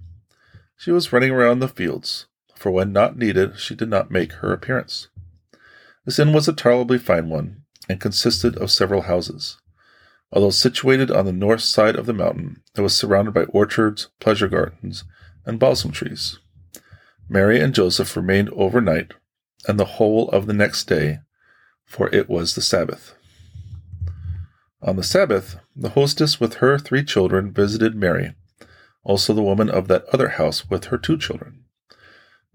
She 0.79 0.91
was 0.91 1.13
running 1.13 1.31
around 1.31 1.59
the 1.59 1.69
fields, 1.69 2.25
for 2.57 2.71
when 2.71 2.91
not 2.91 3.19
needed, 3.19 3.59
she 3.59 3.75
did 3.75 3.91
not 3.91 4.11
make 4.11 4.33
her 4.33 4.51
appearance. 4.55 5.09
This 6.07 6.19
inn 6.19 6.33
was 6.33 6.49
a 6.49 6.55
tolerably 6.55 6.97
fine 6.97 7.29
one, 7.29 7.65
and 7.87 8.01
consisted 8.01 8.57
of 8.57 8.71
several 8.71 9.03
houses. 9.03 9.59
Although 10.33 10.51
situated 10.51 11.11
on 11.11 11.27
the 11.27 11.33
north 11.33 11.63
side 11.63 11.97
of 11.97 12.07
the 12.07 12.13
mountain, 12.13 12.63
it 12.77 12.81
was 12.81 12.95
surrounded 12.95 13.35
by 13.35 13.45
orchards, 13.45 14.09
pleasure 14.21 14.49
gardens, 14.49 15.05
and 15.45 15.59
balsam 15.59 15.91
trees. 15.91 16.39
Mary 17.29 17.61
and 17.61 17.75
Joseph 17.75 18.17
remained 18.17 18.51
overnight, 18.51 19.13
and 19.67 19.79
the 19.79 19.97
whole 19.97 20.29
of 20.31 20.47
the 20.47 20.53
next 20.53 20.85
day 20.85 21.19
for 21.91 22.09
it 22.15 22.31
was 22.31 22.55
the 22.55 22.63
Sabbath. 22.63 23.17
On 24.81 24.95
the 24.95 25.03
Sabbath, 25.03 25.57
the 25.75 25.91
hostess 25.91 26.39
with 26.39 26.55
her 26.55 26.79
three 26.79 27.03
children 27.03 27.53
visited 27.53 27.97
Mary, 27.97 28.37
also 29.03 29.35
the 29.35 29.43
woman 29.43 29.69
of 29.69 29.89
that 29.89 30.05
other 30.13 30.29
house 30.29 30.71
with 30.71 30.85
her 30.87 30.97
two 30.97 31.19
children. 31.19 31.65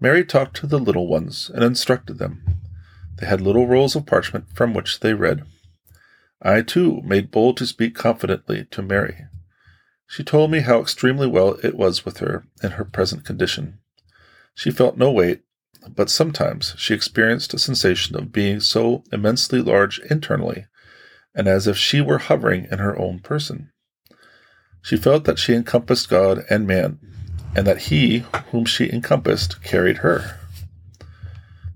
Mary 0.00 0.24
talked 0.24 0.56
to 0.56 0.66
the 0.66 0.78
little 0.78 1.06
ones 1.06 1.50
and 1.54 1.62
instructed 1.62 2.16
them. 2.16 2.42
They 3.18 3.26
had 3.26 3.42
little 3.42 3.66
rolls 3.66 3.94
of 3.94 4.06
parchment 4.06 4.46
from 4.54 4.72
which 4.72 5.00
they 5.00 5.12
read. 5.12 5.44
I, 6.42 6.62
too, 6.62 7.00
made 7.02 7.30
bold 7.30 7.56
to 7.58 7.66
speak 7.66 7.94
confidently 7.94 8.66
to 8.70 8.82
Mary. 8.82 9.26
She 10.06 10.22
told 10.22 10.50
me 10.50 10.60
how 10.60 10.80
extremely 10.80 11.26
well 11.26 11.58
it 11.62 11.76
was 11.76 12.04
with 12.04 12.18
her 12.18 12.44
in 12.62 12.72
her 12.72 12.84
present 12.84 13.24
condition. 13.24 13.78
She 14.54 14.70
felt 14.70 14.96
no 14.96 15.10
weight, 15.10 15.42
but 15.88 16.10
sometimes 16.10 16.74
she 16.76 16.94
experienced 16.94 17.54
a 17.54 17.58
sensation 17.58 18.16
of 18.16 18.32
being 18.32 18.60
so 18.60 19.02
immensely 19.12 19.60
large 19.60 19.98
internally, 20.10 20.66
and 21.34 21.48
as 21.48 21.66
if 21.66 21.76
she 21.76 22.00
were 22.00 22.18
hovering 22.18 22.66
in 22.70 22.78
her 22.78 22.98
own 22.98 23.18
person. 23.18 23.70
She 24.82 24.96
felt 24.96 25.24
that 25.24 25.38
she 25.38 25.54
encompassed 25.54 26.08
God 26.08 26.44
and 26.48 26.66
man, 26.66 26.98
and 27.54 27.66
that 27.66 27.82
he 27.82 28.24
whom 28.50 28.64
she 28.64 28.90
encompassed 28.90 29.62
carried 29.62 29.98
her. 29.98 30.38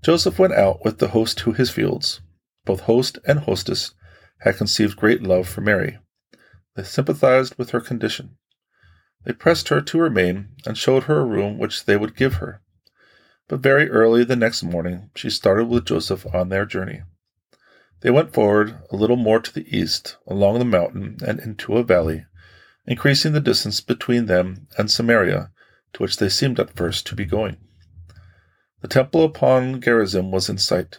Joseph 0.02 0.38
went 0.38 0.54
out 0.54 0.84
with 0.84 0.98
the 0.98 1.08
host 1.08 1.38
to 1.38 1.52
his 1.52 1.70
fields. 1.70 2.20
Both 2.64 2.80
host 2.80 3.18
and 3.26 3.40
hostess 3.40 3.92
had 4.40 4.56
conceived 4.56 4.96
great 4.96 5.22
love 5.22 5.48
for 5.48 5.60
Mary. 5.60 5.98
They 6.76 6.82
sympathized 6.82 7.56
with 7.56 7.70
her 7.70 7.80
condition. 7.80 8.36
They 9.24 9.32
pressed 9.32 9.68
her 9.68 9.80
to 9.80 10.00
remain 10.00 10.50
and 10.64 10.78
showed 10.78 11.04
her 11.04 11.20
a 11.20 11.26
room 11.26 11.58
which 11.58 11.84
they 11.84 11.96
would 11.96 12.16
give 12.16 12.34
her. 12.34 12.62
But 13.48 13.60
very 13.60 13.90
early 13.90 14.24
the 14.24 14.36
next 14.36 14.62
morning 14.62 15.10
she 15.14 15.28
started 15.28 15.66
with 15.66 15.86
Joseph 15.86 16.26
on 16.34 16.48
their 16.48 16.64
journey. 16.64 17.02
They 18.00 18.10
went 18.10 18.32
forward 18.32 18.76
a 18.90 18.96
little 18.96 19.16
more 19.16 19.40
to 19.40 19.52
the 19.52 19.76
east, 19.76 20.16
along 20.26 20.58
the 20.58 20.64
mountain 20.64 21.18
and 21.26 21.38
into 21.40 21.76
a 21.76 21.84
valley, 21.84 22.24
increasing 22.86 23.32
the 23.32 23.40
distance 23.40 23.80
between 23.80 24.26
them 24.26 24.68
and 24.78 24.90
Samaria, 24.90 25.50
to 25.92 26.02
which 26.02 26.16
they 26.16 26.30
seemed 26.30 26.58
at 26.58 26.76
first 26.76 27.06
to 27.08 27.14
be 27.14 27.26
going. 27.26 27.58
The 28.80 28.88
temple 28.88 29.22
upon 29.24 29.82
Gerizim 29.82 30.30
was 30.30 30.48
in 30.48 30.56
sight. 30.56 30.98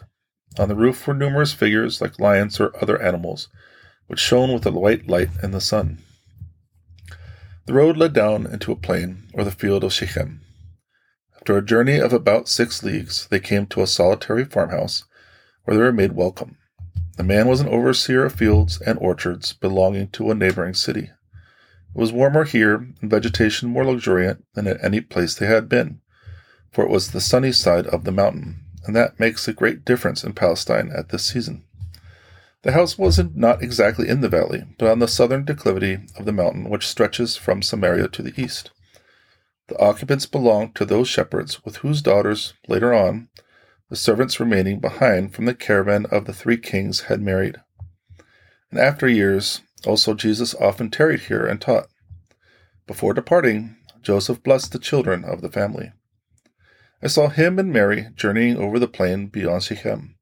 On 0.58 0.68
the 0.68 0.74
roof 0.74 1.06
were 1.06 1.14
numerous 1.14 1.52
figures 1.52 2.00
like 2.00 2.20
lions 2.20 2.60
or 2.60 2.76
other 2.82 3.00
animals, 3.00 3.48
which 4.06 4.20
shone 4.20 4.52
with 4.52 4.66
a 4.66 4.70
white 4.70 5.08
light 5.08 5.30
in 5.42 5.50
the 5.50 5.60
sun. 5.60 5.98
The 7.66 7.72
road 7.72 7.96
led 7.96 8.12
down 8.12 8.46
into 8.46 8.72
a 8.72 8.76
plain, 8.76 9.28
or 9.34 9.44
the 9.44 9.50
field 9.50 9.84
of 9.84 9.92
Shechem. 9.92 10.42
After 11.36 11.56
a 11.56 11.64
journey 11.64 11.98
of 11.98 12.12
about 12.12 12.48
six 12.48 12.82
leagues, 12.82 13.28
they 13.30 13.40
came 13.40 13.66
to 13.66 13.82
a 13.82 13.86
solitary 13.86 14.44
farmhouse, 14.44 15.04
where 15.64 15.76
they 15.76 15.82
were 15.82 15.92
made 15.92 16.12
welcome. 16.12 16.58
The 17.16 17.24
man 17.24 17.48
was 17.48 17.60
an 17.60 17.68
overseer 17.68 18.24
of 18.24 18.34
fields 18.34 18.80
and 18.80 18.98
orchards 18.98 19.52
belonging 19.52 20.08
to 20.08 20.30
a 20.30 20.34
neighboring 20.34 20.74
city. 20.74 21.10
It 21.94 21.98
was 21.98 22.12
warmer 22.12 22.44
here, 22.44 22.74
and 23.00 23.10
vegetation 23.10 23.68
more 23.68 23.84
luxuriant 23.84 24.44
than 24.54 24.66
at 24.66 24.82
any 24.84 25.00
place 25.00 25.34
they 25.34 25.46
had 25.46 25.68
been 25.68 26.00
for 26.72 26.84
it 26.84 26.90
was 26.90 27.10
the 27.10 27.20
sunny 27.20 27.52
side 27.52 27.86
of 27.86 28.04
the 28.04 28.12
mountain, 28.12 28.64
and 28.84 28.96
that 28.96 29.20
makes 29.20 29.46
a 29.46 29.52
great 29.52 29.84
difference 29.84 30.24
in 30.24 30.32
Palestine 30.32 30.90
at 30.94 31.10
this 31.10 31.24
season. 31.24 31.64
The 32.62 32.72
house 32.72 32.96
was 32.96 33.20
not 33.34 33.62
exactly 33.62 34.08
in 34.08 34.20
the 34.20 34.28
valley, 34.28 34.64
but 34.78 34.88
on 34.88 35.00
the 35.00 35.08
southern 35.08 35.44
declivity 35.44 35.98
of 36.16 36.24
the 36.24 36.32
mountain 36.32 36.68
which 36.68 36.86
stretches 36.86 37.36
from 37.36 37.60
Samaria 37.60 38.08
to 38.08 38.22
the 38.22 38.40
east. 38.40 38.70
The 39.66 39.78
occupants 39.78 40.26
belonged 40.26 40.74
to 40.76 40.84
those 40.84 41.08
shepherds 41.08 41.64
with 41.64 41.76
whose 41.78 42.02
daughters, 42.02 42.54
later 42.68 42.94
on, 42.94 43.28
the 43.88 43.96
servants 43.96 44.38
remaining 44.38 44.78
behind 44.78 45.34
from 45.34 45.44
the 45.44 45.54
caravan 45.54 46.06
of 46.06 46.24
the 46.24 46.32
three 46.32 46.56
kings 46.56 47.02
had 47.02 47.20
married. 47.20 47.60
And 48.70 48.80
after 48.80 49.08
years, 49.08 49.60
also 49.84 50.14
Jesus 50.14 50.54
often 50.54 50.90
tarried 50.90 51.20
here 51.20 51.44
and 51.44 51.60
taught. 51.60 51.88
Before 52.86 53.12
departing, 53.12 53.76
Joseph 54.02 54.42
blessed 54.42 54.72
the 54.72 54.78
children 54.78 55.24
of 55.24 55.40
the 55.40 55.50
family. 55.50 55.92
I 57.02 57.08
saw 57.08 57.28
him 57.28 57.58
and 57.58 57.72
Mary 57.72 58.08
journeying 58.14 58.58
over 58.58 58.78
the 58.78 58.86
plain 58.86 59.26
beyond 59.26 59.64
Shechem. 59.64 60.14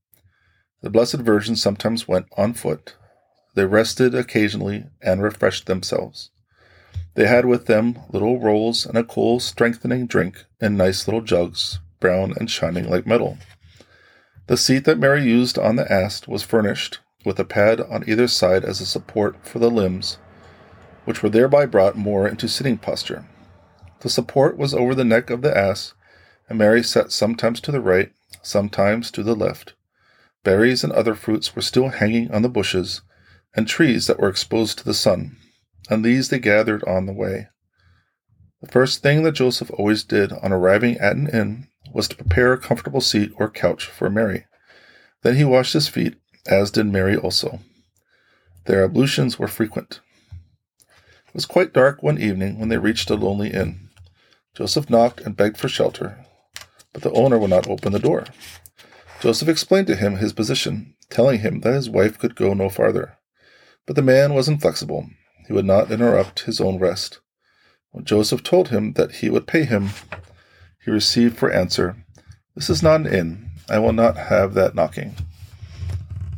The 0.80 0.88
Blessed 0.88 1.18
Virgin 1.18 1.54
sometimes 1.54 2.08
went 2.08 2.26
on 2.38 2.54
foot. 2.54 2.96
They 3.54 3.66
rested 3.66 4.14
occasionally 4.14 4.86
and 5.02 5.22
refreshed 5.22 5.66
themselves. 5.66 6.30
They 7.14 7.26
had 7.26 7.44
with 7.44 7.66
them 7.66 7.98
little 8.10 8.40
rolls 8.40 8.86
and 8.86 8.96
a 8.96 9.04
cool 9.04 9.40
strengthening 9.40 10.06
drink 10.06 10.46
in 10.58 10.78
nice 10.78 11.06
little 11.06 11.20
jugs, 11.20 11.80
brown 11.98 12.32
and 12.38 12.50
shining 12.50 12.88
like 12.88 13.06
metal. 13.06 13.36
The 14.46 14.56
seat 14.56 14.84
that 14.86 14.98
Mary 14.98 15.22
used 15.22 15.58
on 15.58 15.76
the 15.76 15.90
ass 15.92 16.26
was 16.26 16.42
furnished 16.42 17.00
with 17.26 17.38
a 17.38 17.44
pad 17.44 17.82
on 17.82 18.08
either 18.08 18.26
side 18.26 18.64
as 18.64 18.80
a 18.80 18.86
support 18.86 19.46
for 19.46 19.58
the 19.58 19.70
limbs, 19.70 20.16
which 21.04 21.22
were 21.22 21.28
thereby 21.28 21.66
brought 21.66 21.96
more 21.96 22.26
into 22.26 22.48
sitting 22.48 22.78
posture. 22.78 23.26
The 24.00 24.08
support 24.08 24.56
was 24.56 24.72
over 24.72 24.94
the 24.94 25.04
neck 25.04 25.28
of 25.28 25.42
the 25.42 25.54
ass 25.54 25.92
and 26.50 26.58
Mary 26.58 26.82
sat 26.82 27.12
sometimes 27.12 27.60
to 27.60 27.70
the 27.70 27.80
right, 27.80 28.12
sometimes 28.42 29.10
to 29.12 29.22
the 29.22 29.36
left. 29.36 29.74
Berries 30.42 30.82
and 30.82 30.92
other 30.92 31.14
fruits 31.14 31.54
were 31.54 31.62
still 31.62 31.88
hanging 31.88 32.30
on 32.32 32.42
the 32.42 32.48
bushes, 32.48 33.02
and 33.54 33.68
trees 33.68 34.06
that 34.06 34.18
were 34.18 34.28
exposed 34.28 34.76
to 34.76 34.84
the 34.84 34.92
sun, 34.92 35.36
and 35.88 36.04
these 36.04 36.28
they 36.28 36.40
gathered 36.40 36.82
on 36.84 37.06
the 37.06 37.12
way. 37.12 37.46
The 38.60 38.70
first 38.70 39.02
thing 39.02 39.22
that 39.22 39.32
Joseph 39.32 39.70
always 39.74 40.02
did 40.02 40.32
on 40.32 40.52
arriving 40.52 40.98
at 40.98 41.16
an 41.16 41.28
inn 41.28 41.68
was 41.94 42.08
to 42.08 42.16
prepare 42.16 42.52
a 42.52 42.58
comfortable 42.58 43.00
seat 43.00 43.32
or 43.36 43.48
couch 43.48 43.86
for 43.86 44.10
Mary. 44.10 44.46
Then 45.22 45.36
he 45.36 45.44
washed 45.44 45.72
his 45.72 45.88
feet, 45.88 46.16
as 46.46 46.70
did 46.70 46.86
Mary 46.86 47.16
also. 47.16 47.60
Their 48.66 48.84
ablutions 48.84 49.38
were 49.38 49.48
frequent. 49.48 50.00
It 51.28 51.34
was 51.34 51.46
quite 51.46 51.72
dark 51.72 52.02
one 52.02 52.18
evening 52.18 52.58
when 52.58 52.70
they 52.70 52.76
reached 52.76 53.08
a 53.08 53.14
lonely 53.14 53.50
inn. 53.50 53.88
Joseph 54.54 54.90
knocked 54.90 55.20
and 55.20 55.36
begged 55.36 55.56
for 55.56 55.68
shelter, 55.68 56.26
but 56.92 57.02
the 57.02 57.12
owner 57.12 57.38
would 57.38 57.50
not 57.50 57.68
open 57.68 57.92
the 57.92 57.98
door. 57.98 58.24
Joseph 59.20 59.48
explained 59.48 59.86
to 59.88 59.96
him 59.96 60.16
his 60.16 60.32
position, 60.32 60.94
telling 61.10 61.40
him 61.40 61.60
that 61.60 61.74
his 61.74 61.90
wife 61.90 62.18
could 62.18 62.34
go 62.34 62.54
no 62.54 62.68
farther. 62.68 63.18
But 63.86 63.96
the 63.96 64.02
man 64.02 64.34
was 64.34 64.48
inflexible. 64.48 65.08
He 65.46 65.52
would 65.52 65.66
not 65.66 65.90
interrupt 65.90 66.40
his 66.40 66.60
own 66.60 66.78
rest. 66.78 67.20
When 67.90 68.04
Joseph 68.04 68.42
told 68.42 68.68
him 68.68 68.92
that 68.94 69.16
he 69.16 69.28
would 69.30 69.46
pay 69.46 69.64
him, 69.64 69.90
he 70.84 70.90
received 70.90 71.36
for 71.36 71.50
answer, 71.50 71.96
This 72.54 72.70
is 72.70 72.82
not 72.82 73.00
an 73.00 73.06
inn. 73.06 73.50
I 73.68 73.78
will 73.78 73.92
not 73.92 74.16
have 74.16 74.54
that 74.54 74.74
knocking. 74.74 75.14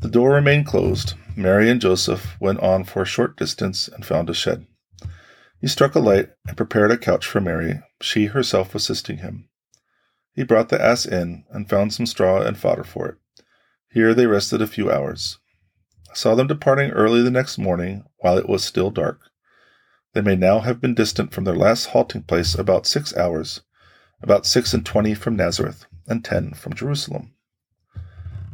The 0.01 0.09
door 0.09 0.33
remained 0.33 0.67
closed. 0.67 1.15
Mary 1.37 1.71
and 1.71 1.81
Joseph 1.81 2.37
went 2.41 2.61
on 2.61 2.85
for 2.85 3.03
a 3.03 3.07
short 3.07 3.37
distance 3.37 3.89
and 3.89 4.05
found 4.05 4.29
a 4.29 4.35
shed. 4.35 4.67
He 5.61 5.69
struck 5.69 5.95
a 5.95 6.01
light 6.01 6.31
and 6.47 6.57
prepared 6.57 6.91
a 6.91 6.99
couch 6.99 7.25
for 7.25 7.41
Mary, 7.41 7.81
she 8.01 8.27
herself 8.27 8.75
assisting 8.75 9.19
him. 9.19 9.49
He 10.35 10.45
brought 10.45 10.71
the 10.71 10.83
ass 10.83 11.05
in 11.05 11.45
and 11.51 11.69
found 11.69 11.93
some 11.93 12.07
straw 12.07 12.41
and 12.41 12.57
fodder 12.57 12.85
for 12.85 13.09
it. 13.09 13.17
Here 13.91 14.15
they 14.15 14.27
rested 14.27 14.63
a 14.63 14.67
few 14.67 14.91
hours. 14.91 15.39
I 16.11 16.15
saw 16.15 16.35
them 16.35 16.47
departing 16.47 16.91
early 16.91 17.23
the 17.23 17.31
next 17.31 17.59
morning 17.59 18.05
while 18.19 18.39
it 18.39 18.49
was 18.49 18.65
still 18.65 18.91
dark. 18.91 19.21
They 20.15 20.21
may 20.21 20.37
now 20.37 20.61
have 20.61 20.81
been 20.81 20.95
distant 20.95 21.33
from 21.33 21.45
their 21.45 21.57
last 21.57 21.87
halting 21.87 22.23
place 22.23 22.55
about 22.55 22.87
six 22.87 23.17
hours, 23.17 23.63
about 24.23 24.47
six 24.47 24.75
and 24.75 24.85
twenty 24.85 25.15
from 25.15 25.37
Nazareth, 25.37 25.87
and 26.07 26.25
ten 26.25 26.53
from 26.53 26.75
Jerusalem. 26.75 27.35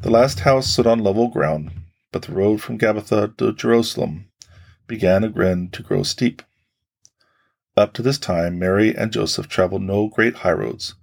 The 0.02 0.10
last 0.10 0.40
house 0.40 0.68
stood 0.68 0.86
on 0.86 1.00
level 1.00 1.28
ground, 1.28 1.72
but 2.12 2.22
the 2.22 2.32
road 2.32 2.60
from 2.60 2.78
Gabbatha 2.78 3.36
to 3.38 3.52
Jerusalem 3.52 4.30
began 4.86 5.24
again 5.24 5.68
to 5.72 5.82
grow 5.82 6.02
steep. 6.04 6.42
Up 7.76 7.92
to 7.94 8.02
this 8.02 8.18
time, 8.18 8.58
Mary 8.58 8.96
and 8.96 9.12
Joseph 9.12 9.48
traveled 9.48 9.82
no 9.82 10.08
great 10.08 10.36
highroads, 10.36 10.94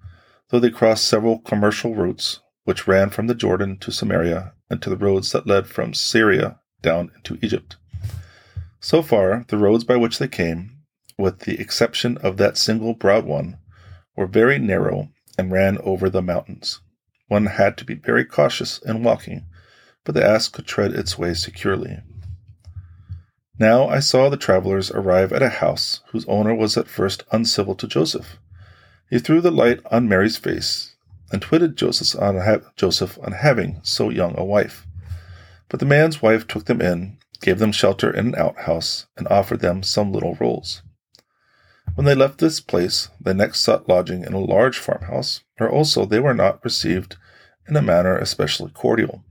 though 0.50 0.60
they 0.60 0.70
crossed 0.70 1.08
several 1.08 1.40
commercial 1.40 1.96
routes 1.96 2.40
which 2.66 2.88
ran 2.88 3.10
from 3.10 3.28
the 3.28 3.36
Jordan 3.36 3.78
to 3.78 3.92
Samaria 3.92 4.54
and 4.70 4.82
to 4.82 4.90
the 4.90 4.98
roads 4.98 5.32
that 5.32 5.48
led 5.48 5.68
from 5.68 5.94
Syria 5.94 6.60
down 6.82 7.12
into 7.16 7.38
Egypt. 7.42 7.78
So 8.80 9.02
far, 9.02 9.46
the 9.48 9.58
roads 9.58 9.84
by 9.84 9.96
which 9.96 10.20
they 10.20 10.28
came, 10.28 10.80
with 11.18 11.42
the 11.42 11.60
exception 11.60 12.18
of 12.18 12.38
that 12.38 12.58
single 12.58 12.94
broad 12.94 13.26
one, 13.26 13.58
were 14.16 14.28
very 14.28 14.60
narrow 14.60 15.10
and 15.38 15.52
ran 15.52 15.78
over 15.80 16.10
the 16.10 16.22
mountains. 16.22 16.82
One 17.28 17.48
had 17.48 17.78
to 17.78 17.86
be 17.86 17.96
very 17.96 18.26
cautious 18.26 18.80
in 18.80 19.04
walking, 19.04 19.46
but 20.04 20.14
the 20.16 20.26
ass 20.26 20.48
could 20.48 20.68
tread 20.68 20.94
its 20.94 21.18
way 21.18 21.34
securely. 21.34 22.00
Now 23.58 23.88
I 23.88 24.00
saw 24.00 24.30
the 24.30 24.38
travelers 24.38 24.92
arrive 24.92 25.32
at 25.32 25.42
a 25.42 25.50
house 25.50 26.02
whose 26.12 26.26
owner 26.28 26.54
was 26.54 26.78
at 26.78 26.88
first 26.88 27.24
uncivil 27.32 27.76
to 27.76 27.88
Joseph. 27.88 28.38
He 29.10 29.20
threw 29.20 29.42
the 29.42 29.52
light 29.52 29.82
on 29.92 30.10
Mary's 30.10 30.38
face 30.38 30.96
and 31.32 31.42
twitted 31.42 31.76
Joseph 31.76 32.20
on, 32.22 32.38
ha- 32.38 32.72
Joseph 32.76 33.18
on 33.22 33.34
having 33.34 33.80
so 33.84 34.10
young 34.10 34.38
a 34.38 34.44
wife. 34.44 34.86
But 35.70 35.80
the 35.80 35.86
man's 35.86 36.22
wife 36.22 36.48
took 36.48 36.66
them 36.66 36.82
in, 36.82 37.18
gave 37.42 37.60
them 37.60 37.72
shelter 37.72 38.10
in 38.10 38.28
an 38.28 38.36
outhouse, 38.36 39.08
and 39.18 39.28
offered 39.28 39.60
them 39.60 39.84
some 39.84 40.12
little 40.12 40.36
rolls. 40.40 40.82
When 41.96 42.06
they 42.06 42.16
left 42.16 42.40
this 42.40 42.60
place, 42.60 43.10
they 43.22 43.34
next 43.34 43.62
sought 43.62 43.88
lodging 43.88 44.24
in 44.24 44.34
a 44.34 44.40
large 44.40 44.78
farmhouse, 44.78 45.44
where 45.58 45.70
also 45.70 46.06
they 46.06 46.20
were 46.20 46.34
not 46.34 46.64
received 46.64 47.16
in 47.68 47.76
a 47.76 47.82
manner 47.82 48.18
especially 48.18 48.72
cordial. 48.72 49.24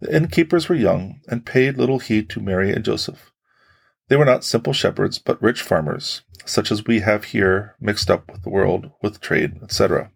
The 0.00 0.14
innkeepers 0.14 0.68
were 0.68 0.74
young, 0.74 1.20
and 1.28 1.46
paid 1.46 1.78
little 1.78 1.98
heed 1.98 2.28
to 2.30 2.40
Mary 2.40 2.72
and 2.72 2.84
Joseph. 2.84 3.32
They 4.08 4.16
were 4.16 4.24
not 4.24 4.44
simple 4.44 4.72
shepherds, 4.72 5.18
but 5.18 5.40
rich 5.42 5.62
farmers, 5.62 6.22
such 6.44 6.70
as 6.70 6.84
we 6.84 7.00
have 7.00 7.24
here 7.24 7.74
mixed 7.80 8.10
up 8.10 8.30
with 8.30 8.42
the 8.42 8.50
world, 8.50 8.90
with 9.02 9.20
trade, 9.20 9.58
etc. 9.62 10.10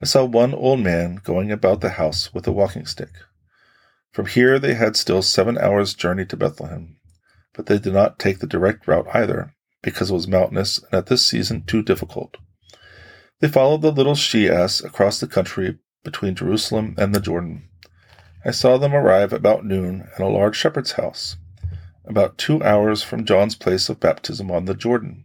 I 0.00 0.06
saw 0.06 0.24
one 0.24 0.54
old 0.54 0.80
man 0.80 1.16
going 1.24 1.50
about 1.50 1.80
the 1.80 1.90
house 1.90 2.32
with 2.32 2.46
a 2.46 2.52
walking 2.52 2.86
stick. 2.86 3.10
From 4.12 4.26
here 4.26 4.60
they 4.60 4.74
had 4.74 4.96
still 4.96 5.22
seven 5.22 5.58
hours' 5.58 5.94
journey 5.94 6.24
to 6.26 6.36
Bethlehem, 6.36 6.96
but 7.52 7.66
they 7.66 7.78
did 7.78 7.94
not 7.94 8.20
take 8.20 8.38
the 8.38 8.46
direct 8.46 8.86
route 8.86 9.08
either, 9.12 9.54
because 9.82 10.10
it 10.10 10.14
was 10.14 10.28
mountainous 10.28 10.78
and 10.78 10.94
at 10.94 11.06
this 11.06 11.26
season 11.26 11.64
too 11.64 11.82
difficult. 11.82 12.36
They 13.40 13.48
followed 13.48 13.82
the 13.82 13.90
little 13.90 14.14
she 14.14 14.48
ass 14.48 14.80
across 14.80 15.18
the 15.18 15.26
country 15.26 15.78
between 16.04 16.36
Jerusalem 16.36 16.94
and 16.96 17.12
the 17.12 17.20
Jordan. 17.20 17.68
I 18.44 18.52
saw 18.52 18.78
them 18.78 18.94
arrive 18.94 19.32
about 19.32 19.64
noon 19.64 20.06
at 20.14 20.20
a 20.20 20.28
large 20.28 20.56
shepherd's 20.56 20.92
house, 20.92 21.36
about 22.06 22.38
two 22.38 22.62
hours 22.62 23.02
from 23.02 23.24
John's 23.24 23.54
place 23.54 23.88
of 23.88 24.00
baptism 24.00 24.50
on 24.50 24.66
the 24.66 24.74
Jordan. 24.74 25.24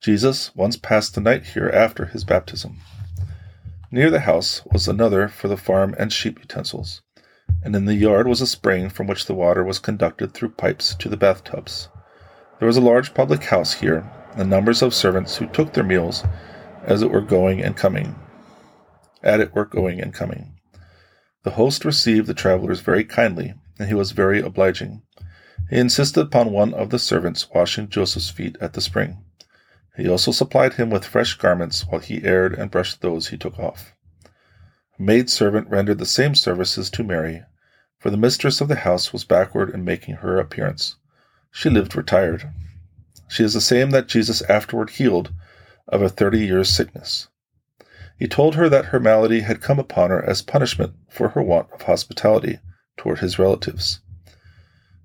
Jesus 0.00 0.54
once 0.54 0.76
passed 0.76 1.14
the 1.14 1.20
night 1.20 1.46
here 1.46 1.70
after 1.72 2.06
his 2.06 2.24
baptism. 2.24 2.78
Near 3.90 4.10
the 4.10 4.20
house 4.20 4.62
was 4.72 4.88
another 4.88 5.28
for 5.28 5.48
the 5.48 5.56
farm 5.56 5.94
and 5.98 6.12
sheep 6.12 6.38
utensils, 6.40 7.02
and 7.62 7.76
in 7.76 7.84
the 7.84 7.94
yard 7.94 8.26
was 8.26 8.40
a 8.40 8.46
spring 8.46 8.88
from 8.88 9.06
which 9.06 9.26
the 9.26 9.34
water 9.34 9.62
was 9.62 9.78
conducted 9.78 10.32
through 10.32 10.50
pipes 10.50 10.94
to 10.94 11.08
the 11.08 11.16
bathtubs. 11.16 11.88
There 12.58 12.66
was 12.66 12.76
a 12.76 12.80
large 12.80 13.12
public 13.12 13.44
house 13.44 13.74
here, 13.74 14.10
and 14.34 14.48
numbers 14.48 14.82
of 14.82 14.94
servants 14.94 15.36
who 15.36 15.46
took 15.46 15.74
their 15.74 15.84
meals 15.84 16.24
as 16.84 17.02
it 17.02 17.10
were 17.10 17.20
going 17.20 17.62
and 17.62 17.76
coming. 17.76 18.14
At 19.22 19.40
it 19.40 19.54
were 19.54 19.66
going 19.66 20.00
and 20.00 20.12
coming. 20.12 20.54
The 21.44 21.50
host 21.50 21.84
received 21.84 22.26
the 22.26 22.34
travelers 22.34 22.80
very 22.80 23.04
kindly, 23.04 23.54
and 23.78 23.88
he 23.88 23.94
was 23.94 24.12
very 24.12 24.40
obliging. 24.40 25.02
He 25.70 25.78
insisted 25.78 26.20
upon 26.20 26.52
one 26.52 26.74
of 26.74 26.90
the 26.90 26.98
servants 26.98 27.48
washing 27.50 27.88
Joseph's 27.88 28.30
feet 28.30 28.56
at 28.60 28.74
the 28.74 28.80
spring. 28.80 29.24
He 29.96 30.08
also 30.08 30.32
supplied 30.32 30.74
him 30.74 30.90
with 30.90 31.04
fresh 31.04 31.34
garments 31.34 31.86
while 31.86 32.00
he 32.00 32.24
aired 32.24 32.54
and 32.54 32.70
brushed 32.70 33.00
those 33.00 33.28
he 33.28 33.36
took 33.36 33.58
off. 33.58 33.94
A 34.98 35.02
maid 35.02 35.30
servant 35.30 35.68
rendered 35.68 35.98
the 35.98 36.06
same 36.06 36.34
services 36.34 36.90
to 36.90 37.04
Mary, 37.04 37.42
for 37.98 38.10
the 38.10 38.16
mistress 38.16 38.60
of 38.60 38.68
the 38.68 38.76
house 38.76 39.12
was 39.12 39.24
backward 39.24 39.70
in 39.70 39.84
making 39.84 40.16
her 40.16 40.38
appearance. 40.38 40.96
She 41.50 41.70
lived 41.70 41.94
retired. 41.94 42.50
She 43.28 43.44
is 43.44 43.54
the 43.54 43.60
same 43.60 43.90
that 43.90 44.08
Jesus 44.08 44.42
afterward 44.42 44.90
healed 44.90 45.32
of 45.88 46.02
a 46.02 46.08
thirty 46.08 46.40
years' 46.40 46.70
sickness. 46.70 47.28
He 48.18 48.28
told 48.28 48.54
her 48.54 48.68
that 48.68 48.86
her 48.86 49.00
malady 49.00 49.40
had 49.40 49.60
come 49.60 49.78
upon 49.78 50.10
her 50.10 50.24
as 50.24 50.42
punishment 50.42 50.94
for 51.08 51.30
her 51.30 51.42
want 51.42 51.70
of 51.72 51.82
hospitality 51.82 52.58
toward 52.96 53.18
his 53.18 53.38
relatives. 53.38 54.00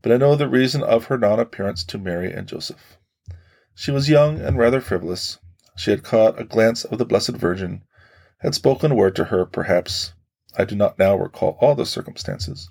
But 0.02 0.12
I 0.12 0.18
know 0.18 0.36
the 0.36 0.48
reason 0.48 0.84
of 0.84 1.06
her 1.06 1.18
non 1.18 1.40
appearance 1.40 1.84
to 1.86 1.98
Mary 1.98 2.32
and 2.32 2.48
Joseph. 2.48 2.98
She 3.74 3.92
was 3.92 4.10
young 4.10 4.40
and 4.40 4.58
rather 4.58 4.82
frivolous. 4.82 5.40
She 5.76 5.92
had 5.92 6.04
caught 6.04 6.40
a 6.40 6.44
glance 6.44 6.84
of 6.86 6.98
the 6.98 7.06
Blessed 7.06 7.32
Virgin, 7.32 7.84
had 8.40 8.56
spoken 8.56 8.92
a 8.92 8.96
word 8.96 9.16
to 9.16 9.26
her, 9.26 9.46
perhaps, 9.46 10.14
I 10.58 10.66
do 10.66 10.76
not 10.76 11.00
now 11.00 11.16
recall 11.16 11.58
all 11.62 11.76
the 11.76 11.86
circumstances, 11.86 12.70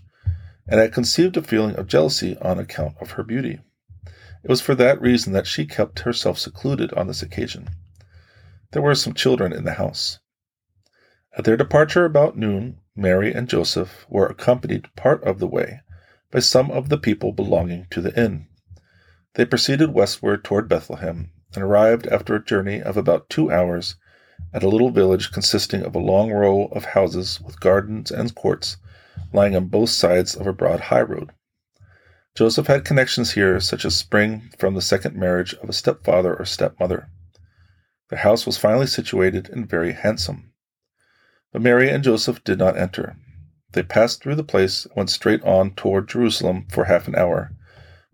and 0.68 0.80
had 0.80 0.92
conceived 0.92 1.36
a 1.36 1.42
feeling 1.42 1.76
of 1.76 1.86
jealousy 1.86 2.36
on 2.38 2.58
account 2.58 2.96
of 3.00 3.12
her 3.12 3.22
beauty. 3.22 3.60
It 4.42 4.50
was 4.50 4.60
for 4.60 4.74
that 4.76 5.00
reason 5.00 5.32
that 5.32 5.46
she 5.46 5.66
kept 5.66 6.00
herself 6.00 6.38
secluded 6.38 6.92
on 6.94 7.06
this 7.06 7.22
occasion. 7.22 7.68
There 8.72 8.82
were 8.82 8.94
some 8.94 9.14
children 9.14 9.52
in 9.52 9.64
the 9.64 9.74
house. 9.74 10.20
At 11.36 11.44
their 11.44 11.56
departure 11.56 12.04
about 12.04 12.36
noon, 12.36 12.78
Mary 12.94 13.32
and 13.32 13.48
Joseph 13.48 14.06
were 14.08 14.26
accompanied 14.26 14.94
part 14.96 15.22
of 15.24 15.38
the 15.38 15.46
way 15.46 15.80
by 16.30 16.40
some 16.40 16.70
of 16.70 16.88
the 16.88 16.98
people 16.98 17.32
belonging 17.32 17.86
to 17.90 18.00
the 18.00 18.18
inn. 18.18 18.46
They 19.34 19.44
proceeded 19.44 19.94
westward 19.94 20.44
toward 20.44 20.68
Bethlehem, 20.68 21.30
and 21.54 21.64
arrived 21.64 22.06
after 22.08 22.34
a 22.34 22.44
journey 22.44 22.82
of 22.82 22.96
about 22.96 23.28
two 23.30 23.50
hours 23.50 23.96
at 24.52 24.62
a 24.62 24.68
little 24.68 24.90
village 24.90 25.32
consisting 25.32 25.82
of 25.82 25.94
a 25.94 26.00
long 26.00 26.30
row 26.30 26.66
of 26.66 26.86
houses 26.86 27.40
with 27.40 27.60
gardens 27.60 28.10
and 28.10 28.34
courts 28.34 28.76
lying 29.32 29.56
on 29.56 29.66
both 29.66 29.90
sides 29.90 30.34
of 30.34 30.46
a 30.46 30.52
broad 30.52 30.80
high 30.80 31.02
road. 31.02 31.32
Joseph 32.36 32.66
had 32.66 32.84
connections 32.84 33.32
here 33.32 33.58
such 33.60 33.84
as 33.84 33.96
spring 33.96 34.50
from 34.58 34.74
the 34.74 34.82
second 34.82 35.16
marriage 35.16 35.54
of 35.54 35.68
a 35.68 35.72
stepfather 35.72 36.34
or 36.34 36.44
stepmother. 36.44 37.08
The 38.10 38.18
house 38.18 38.46
was 38.46 38.58
finely 38.58 38.86
situated 38.86 39.48
and 39.48 39.68
very 39.68 39.92
handsome. 39.92 40.52
But 41.52 41.62
Mary 41.62 41.88
and 41.88 42.04
Joseph 42.04 42.44
did 42.44 42.58
not 42.58 42.76
enter. 42.76 43.16
They 43.76 43.82
passed 43.82 44.22
through 44.22 44.36
the 44.36 44.42
place 44.42 44.86
and 44.86 44.96
went 44.96 45.10
straight 45.10 45.42
on 45.44 45.72
toward 45.72 46.08
Jerusalem 46.08 46.66
for 46.70 46.86
half 46.86 47.08
an 47.08 47.14
hour, 47.14 47.52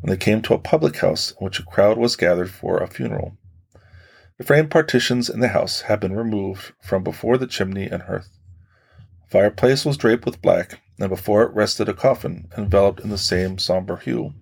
when 0.01 0.11
they 0.11 0.17
came 0.17 0.43
to 0.43 0.55
a 0.55 0.59
public 0.59 0.97
house 0.97 1.31
in 1.31 1.37
which 1.37 1.61
a 1.61 1.63
crowd 1.63 1.99
was 1.99 2.17
gathered 2.17 2.51
for 2.51 2.79
a 2.79 2.89
funeral. 2.89 3.37
The 4.39 4.45
frame 4.45 4.69
partitions 4.69 5.31
in 5.31 5.39
the 5.39 5.47
house 5.47 5.83
had 5.83 6.01
been 6.01 6.17
removed 6.17 6.73
from 6.83 7.05
before 7.05 7.39
the 7.39 7.47
chimney 7.47 7.87
and 7.87 8.03
hearth. 8.03 8.41
The 9.23 9.31
fireplace 9.31 9.85
was 9.85 9.97
draped 9.97 10.27
with 10.27 10.43
black, 10.43 10.81
and 10.99 11.09
before 11.09 11.45
it 11.45 11.55
rested 11.55 11.89
a 11.89 11.95
coffin 11.95 12.49
enveloped 12.59 12.99
in 12.99 13.11
the 13.11 13.17
same 13.17 13.59
somber 13.59 13.99
hue. 13.99 14.35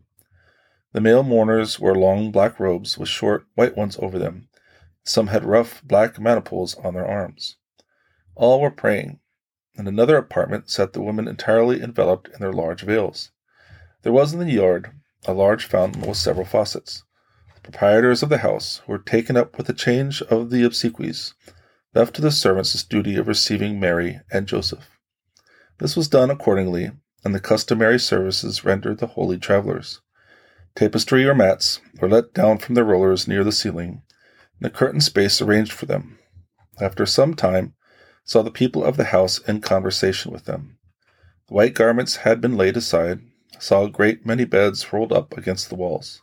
The 0.94 1.02
male 1.02 1.22
mourners 1.22 1.78
wore 1.78 1.96
long 1.96 2.30
black 2.30 2.58
robes 2.58 2.96
with 2.96 3.10
short 3.10 3.44
white 3.56 3.76
ones 3.76 3.98
over 4.00 4.18
them. 4.18 4.48
Some 5.04 5.26
had 5.26 5.44
rough 5.44 5.82
black 5.84 6.18
maniples 6.18 6.76
on 6.76 6.94
their 6.94 7.06
arms. 7.06 7.56
All 8.34 8.62
were 8.62 8.70
praying. 8.70 9.20
In 9.76 9.86
another 9.86 10.16
apartment 10.16 10.70
sat 10.70 10.92
the 10.92 11.00
women 11.00 11.28
entirely 11.28 11.82
enveloped 11.82 12.28
in 12.28 12.40
their 12.40 12.52
large 12.52 12.82
veils. 12.82 13.30
There 14.02 14.12
was 14.12 14.32
in 14.32 14.40
the 14.40 14.50
yard 14.50 14.90
a 15.26 15.32
large 15.32 15.66
fountain 15.66 16.02
with 16.02 16.16
several 16.16 16.46
faucets. 16.46 17.04
The 17.54 17.60
proprietors 17.60 18.22
of 18.22 18.28
the 18.30 18.38
house, 18.38 18.80
were 18.86 18.98
taken 18.98 19.36
up 19.36 19.56
with 19.56 19.66
the 19.66 19.74
change 19.74 20.22
of 20.22 20.50
the 20.50 20.64
obsequies, 20.64 21.34
left 21.94 22.14
to 22.16 22.22
the 22.22 22.30
servants 22.30 22.72
this 22.72 22.84
duty 22.84 23.16
of 23.16 23.28
receiving 23.28 23.78
Mary 23.78 24.20
and 24.32 24.46
Joseph. 24.46 24.98
This 25.78 25.96
was 25.96 26.08
done 26.08 26.30
accordingly, 26.30 26.90
and 27.24 27.34
the 27.34 27.40
customary 27.40 27.98
services 27.98 28.64
rendered 28.64 28.98
the 28.98 29.08
holy 29.08 29.38
travelers. 29.38 30.00
Tapestry 30.74 31.26
or 31.26 31.34
mats 31.34 31.80
were 32.00 32.08
let 32.08 32.32
down 32.32 32.58
from 32.58 32.74
the 32.74 32.84
rollers 32.84 33.28
near 33.28 33.44
the 33.44 33.52
ceiling, 33.52 34.02
and 34.58 34.66
a 34.66 34.70
curtain 34.70 35.00
space 35.00 35.42
arranged 35.42 35.72
for 35.72 35.86
them. 35.86 36.18
After 36.80 37.04
some 37.04 37.34
time, 37.34 37.74
saw 38.30 38.42
the 38.42 38.50
people 38.52 38.84
of 38.84 38.96
the 38.96 39.06
house 39.06 39.38
in 39.38 39.60
conversation 39.60 40.30
with 40.30 40.44
them. 40.44 40.78
The 41.48 41.54
white 41.54 41.74
garments 41.74 42.18
had 42.18 42.40
been 42.40 42.56
laid 42.56 42.76
aside, 42.76 43.22
saw 43.58 43.82
a 43.82 43.90
great 43.90 44.24
many 44.24 44.44
beds 44.44 44.92
rolled 44.92 45.12
up 45.12 45.36
against 45.36 45.68
the 45.68 45.74
walls. 45.74 46.22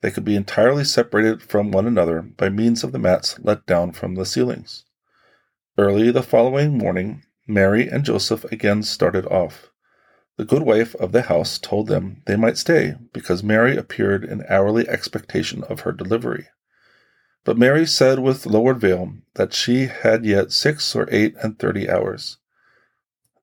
They 0.00 0.10
could 0.10 0.24
be 0.24 0.34
entirely 0.34 0.82
separated 0.82 1.42
from 1.42 1.72
one 1.72 1.86
another 1.86 2.22
by 2.22 2.48
means 2.48 2.82
of 2.82 2.92
the 2.92 2.98
mats 2.98 3.38
let 3.42 3.66
down 3.66 3.92
from 3.92 4.14
the 4.14 4.24
ceilings. 4.24 4.86
Early 5.76 6.10
the 6.10 6.22
following 6.22 6.78
morning, 6.78 7.22
Mary 7.46 7.86
and 7.86 8.02
Joseph 8.02 8.44
again 8.44 8.82
started 8.82 9.26
off. 9.26 9.68
The 10.38 10.46
good 10.46 10.62
wife 10.62 10.94
of 10.94 11.12
the 11.12 11.22
house 11.22 11.58
told 11.58 11.88
them 11.88 12.22
they 12.24 12.36
might 12.36 12.56
stay, 12.56 12.94
because 13.12 13.42
Mary 13.42 13.76
appeared 13.76 14.24
in 14.24 14.42
hourly 14.48 14.88
expectation 14.88 15.64
of 15.64 15.80
her 15.80 15.92
delivery. 15.92 16.48
But 17.44 17.58
Mary 17.58 17.86
said 17.86 18.18
with 18.18 18.46
lowered 18.46 18.80
veil 18.80 19.14
that 19.34 19.54
she 19.54 19.86
had 19.86 20.24
yet 20.24 20.52
six 20.52 20.94
or 20.94 21.08
eight 21.10 21.34
and 21.42 21.58
thirty 21.58 21.88
hours. 21.88 22.38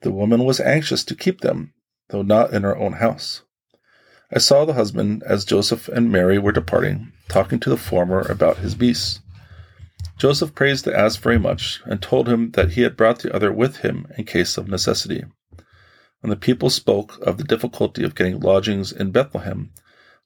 The 0.02 0.12
woman 0.12 0.44
was 0.44 0.60
anxious 0.60 1.04
to 1.06 1.16
keep 1.16 1.42
them, 1.42 1.74
though 2.10 2.22
not 2.22 2.54
in 2.54 2.64
her 2.64 2.78
own 2.78 2.94
house. 2.94 3.42
I 4.32 4.40
saw 4.40 4.66
the 4.66 4.74
husband 4.74 5.24
as 5.26 5.46
Joseph 5.46 5.88
and 5.88 6.12
Mary 6.12 6.38
were 6.38 6.52
departing, 6.52 7.12
talking 7.28 7.60
to 7.62 7.70
the 7.70 7.78
former 7.78 8.22
about 8.22 8.58
his 8.58 8.76
beasts. 8.76 9.22
Joseph 10.18 10.54
praised 10.54 10.86
the 10.86 10.98
ass 10.98 11.16
very 11.16 11.40
much, 11.40 11.82
and 11.86 12.02
told 12.02 12.28
him 12.28 12.52
that 12.52 12.72
he 12.72 12.82
had 12.82 12.98
brought 12.98 13.20
the 13.20 13.34
other 13.34 13.52
with 13.52 13.78
him 13.78 14.08
in 14.18 14.26
case 14.26 14.58
of 14.58 14.68
necessity. 14.68 15.24
When 16.22 16.30
the 16.30 16.36
people 16.36 16.70
spoke 16.70 17.20
of 17.26 17.38
the 17.38 17.44
difficulty 17.44 18.04
of 18.04 18.16
getting 18.16 18.40
lodgings 18.40 18.92
in 18.92 19.12
Bethlehem, 19.12 19.72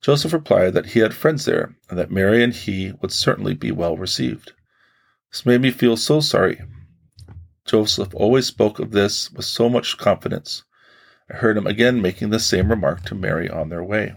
Joseph 0.01 0.33
replied 0.33 0.73
that 0.73 0.87
he 0.87 0.99
had 0.99 1.13
friends 1.13 1.45
there, 1.45 1.75
and 1.89 1.97
that 1.97 2.11
Mary 2.11 2.43
and 2.43 2.53
he 2.53 2.93
would 3.01 3.11
certainly 3.11 3.53
be 3.53 3.71
well 3.71 3.95
received. 3.95 4.53
This 5.31 5.45
made 5.45 5.61
me 5.61 5.71
feel 5.71 5.95
so 5.95 6.19
sorry. 6.19 6.61
Joseph 7.65 8.13
always 8.15 8.47
spoke 8.47 8.79
of 8.79 8.91
this 8.91 9.31
with 9.31 9.45
so 9.45 9.69
much 9.69 9.97
confidence. 9.97 10.63
I 11.31 11.37
heard 11.37 11.55
him 11.55 11.67
again 11.67 12.01
making 12.01 12.31
the 12.31 12.39
same 12.39 12.69
remark 12.69 13.03
to 13.05 13.15
Mary 13.15 13.47
on 13.47 13.69
their 13.69 13.83
way. 13.83 14.15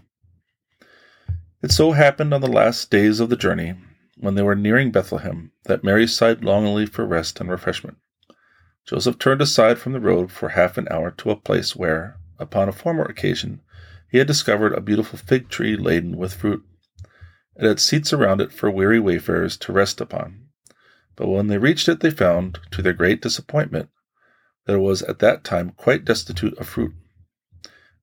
It 1.63 1.71
so 1.71 1.93
happened 1.93 2.33
on 2.33 2.41
the 2.41 2.51
last 2.51 2.91
days 2.91 3.21
of 3.21 3.29
the 3.29 3.37
journey, 3.37 3.75
when 4.17 4.35
they 4.35 4.43
were 4.43 4.55
nearing 4.55 4.91
Bethlehem, 4.91 5.53
that 5.65 5.85
Mary 5.85 6.07
sighed 6.07 6.45
longingly 6.45 6.87
for 6.87 7.07
rest 7.07 7.41
and 7.41 7.51
refreshment. 7.51 7.99
Joseph 8.87 9.19
turned 9.19 9.41
aside 9.41 9.79
from 9.79 9.93
the 9.93 10.01
road 10.01 10.33
for 10.33 10.51
half 10.51 10.79
an 10.79 10.89
hour 10.91 11.11
to 11.11 11.31
a 11.31 11.37
place 11.37 11.77
where, 11.77 12.17
upon 12.39 12.69
a 12.69 12.73
former 12.73 13.05
occasion, 13.05 13.61
he 14.11 14.19
had 14.19 14.27
discovered 14.27 14.73
a 14.73 14.81
beautiful 14.81 15.19
fig 15.19 15.49
tree 15.49 15.77
laden 15.77 16.17
with 16.17 16.35
fruit. 16.35 16.63
It 17.57 17.67
had 17.67 17.81
seats 17.81 18.13
around 18.13 18.41
it 18.41 18.53
for 18.53 18.71
weary 18.71 18.99
wayfarers 18.99 19.57
to 19.59 19.73
rest 19.73 20.01
upon. 20.01 20.49
But 21.17 21.29
when 21.29 21.47
they 21.47 21.59
reached 21.59 21.89
it, 21.89 22.01
they 22.01 22.11
found, 22.11 22.59
to 22.73 22.83
their 22.83 22.93
great 22.93 23.23
disappointment, 23.23 23.89
that 24.67 24.75
it 24.75 24.79
was 24.79 25.03
at 25.03 25.21
that 25.21 25.45
time 25.45 25.73
quite 25.77 26.05
destitute 26.05 26.59
of 26.59 26.69
fruit. 26.69 26.93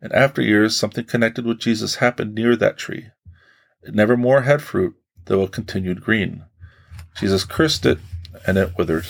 And 0.02 0.14
after 0.14 0.42
years, 0.42 0.76
something 0.76 1.06
connected 1.06 1.46
with 1.46 1.60
Jesus 1.60 1.96
happened 1.96 2.34
near 2.34 2.56
that 2.56 2.78
tree. 2.78 3.10
It 3.84 3.94
never 3.94 4.16
more 4.16 4.44
had 4.44 4.62
fruit, 4.62 4.96
though 5.26 5.44
it 5.44 5.52
continued 5.52 6.02
green. 6.02 6.46
Jesus 7.16 7.44
cursed 7.44 7.86
it, 7.86 8.00
and 8.48 8.58
it 8.58 8.78
withered. 8.78 9.06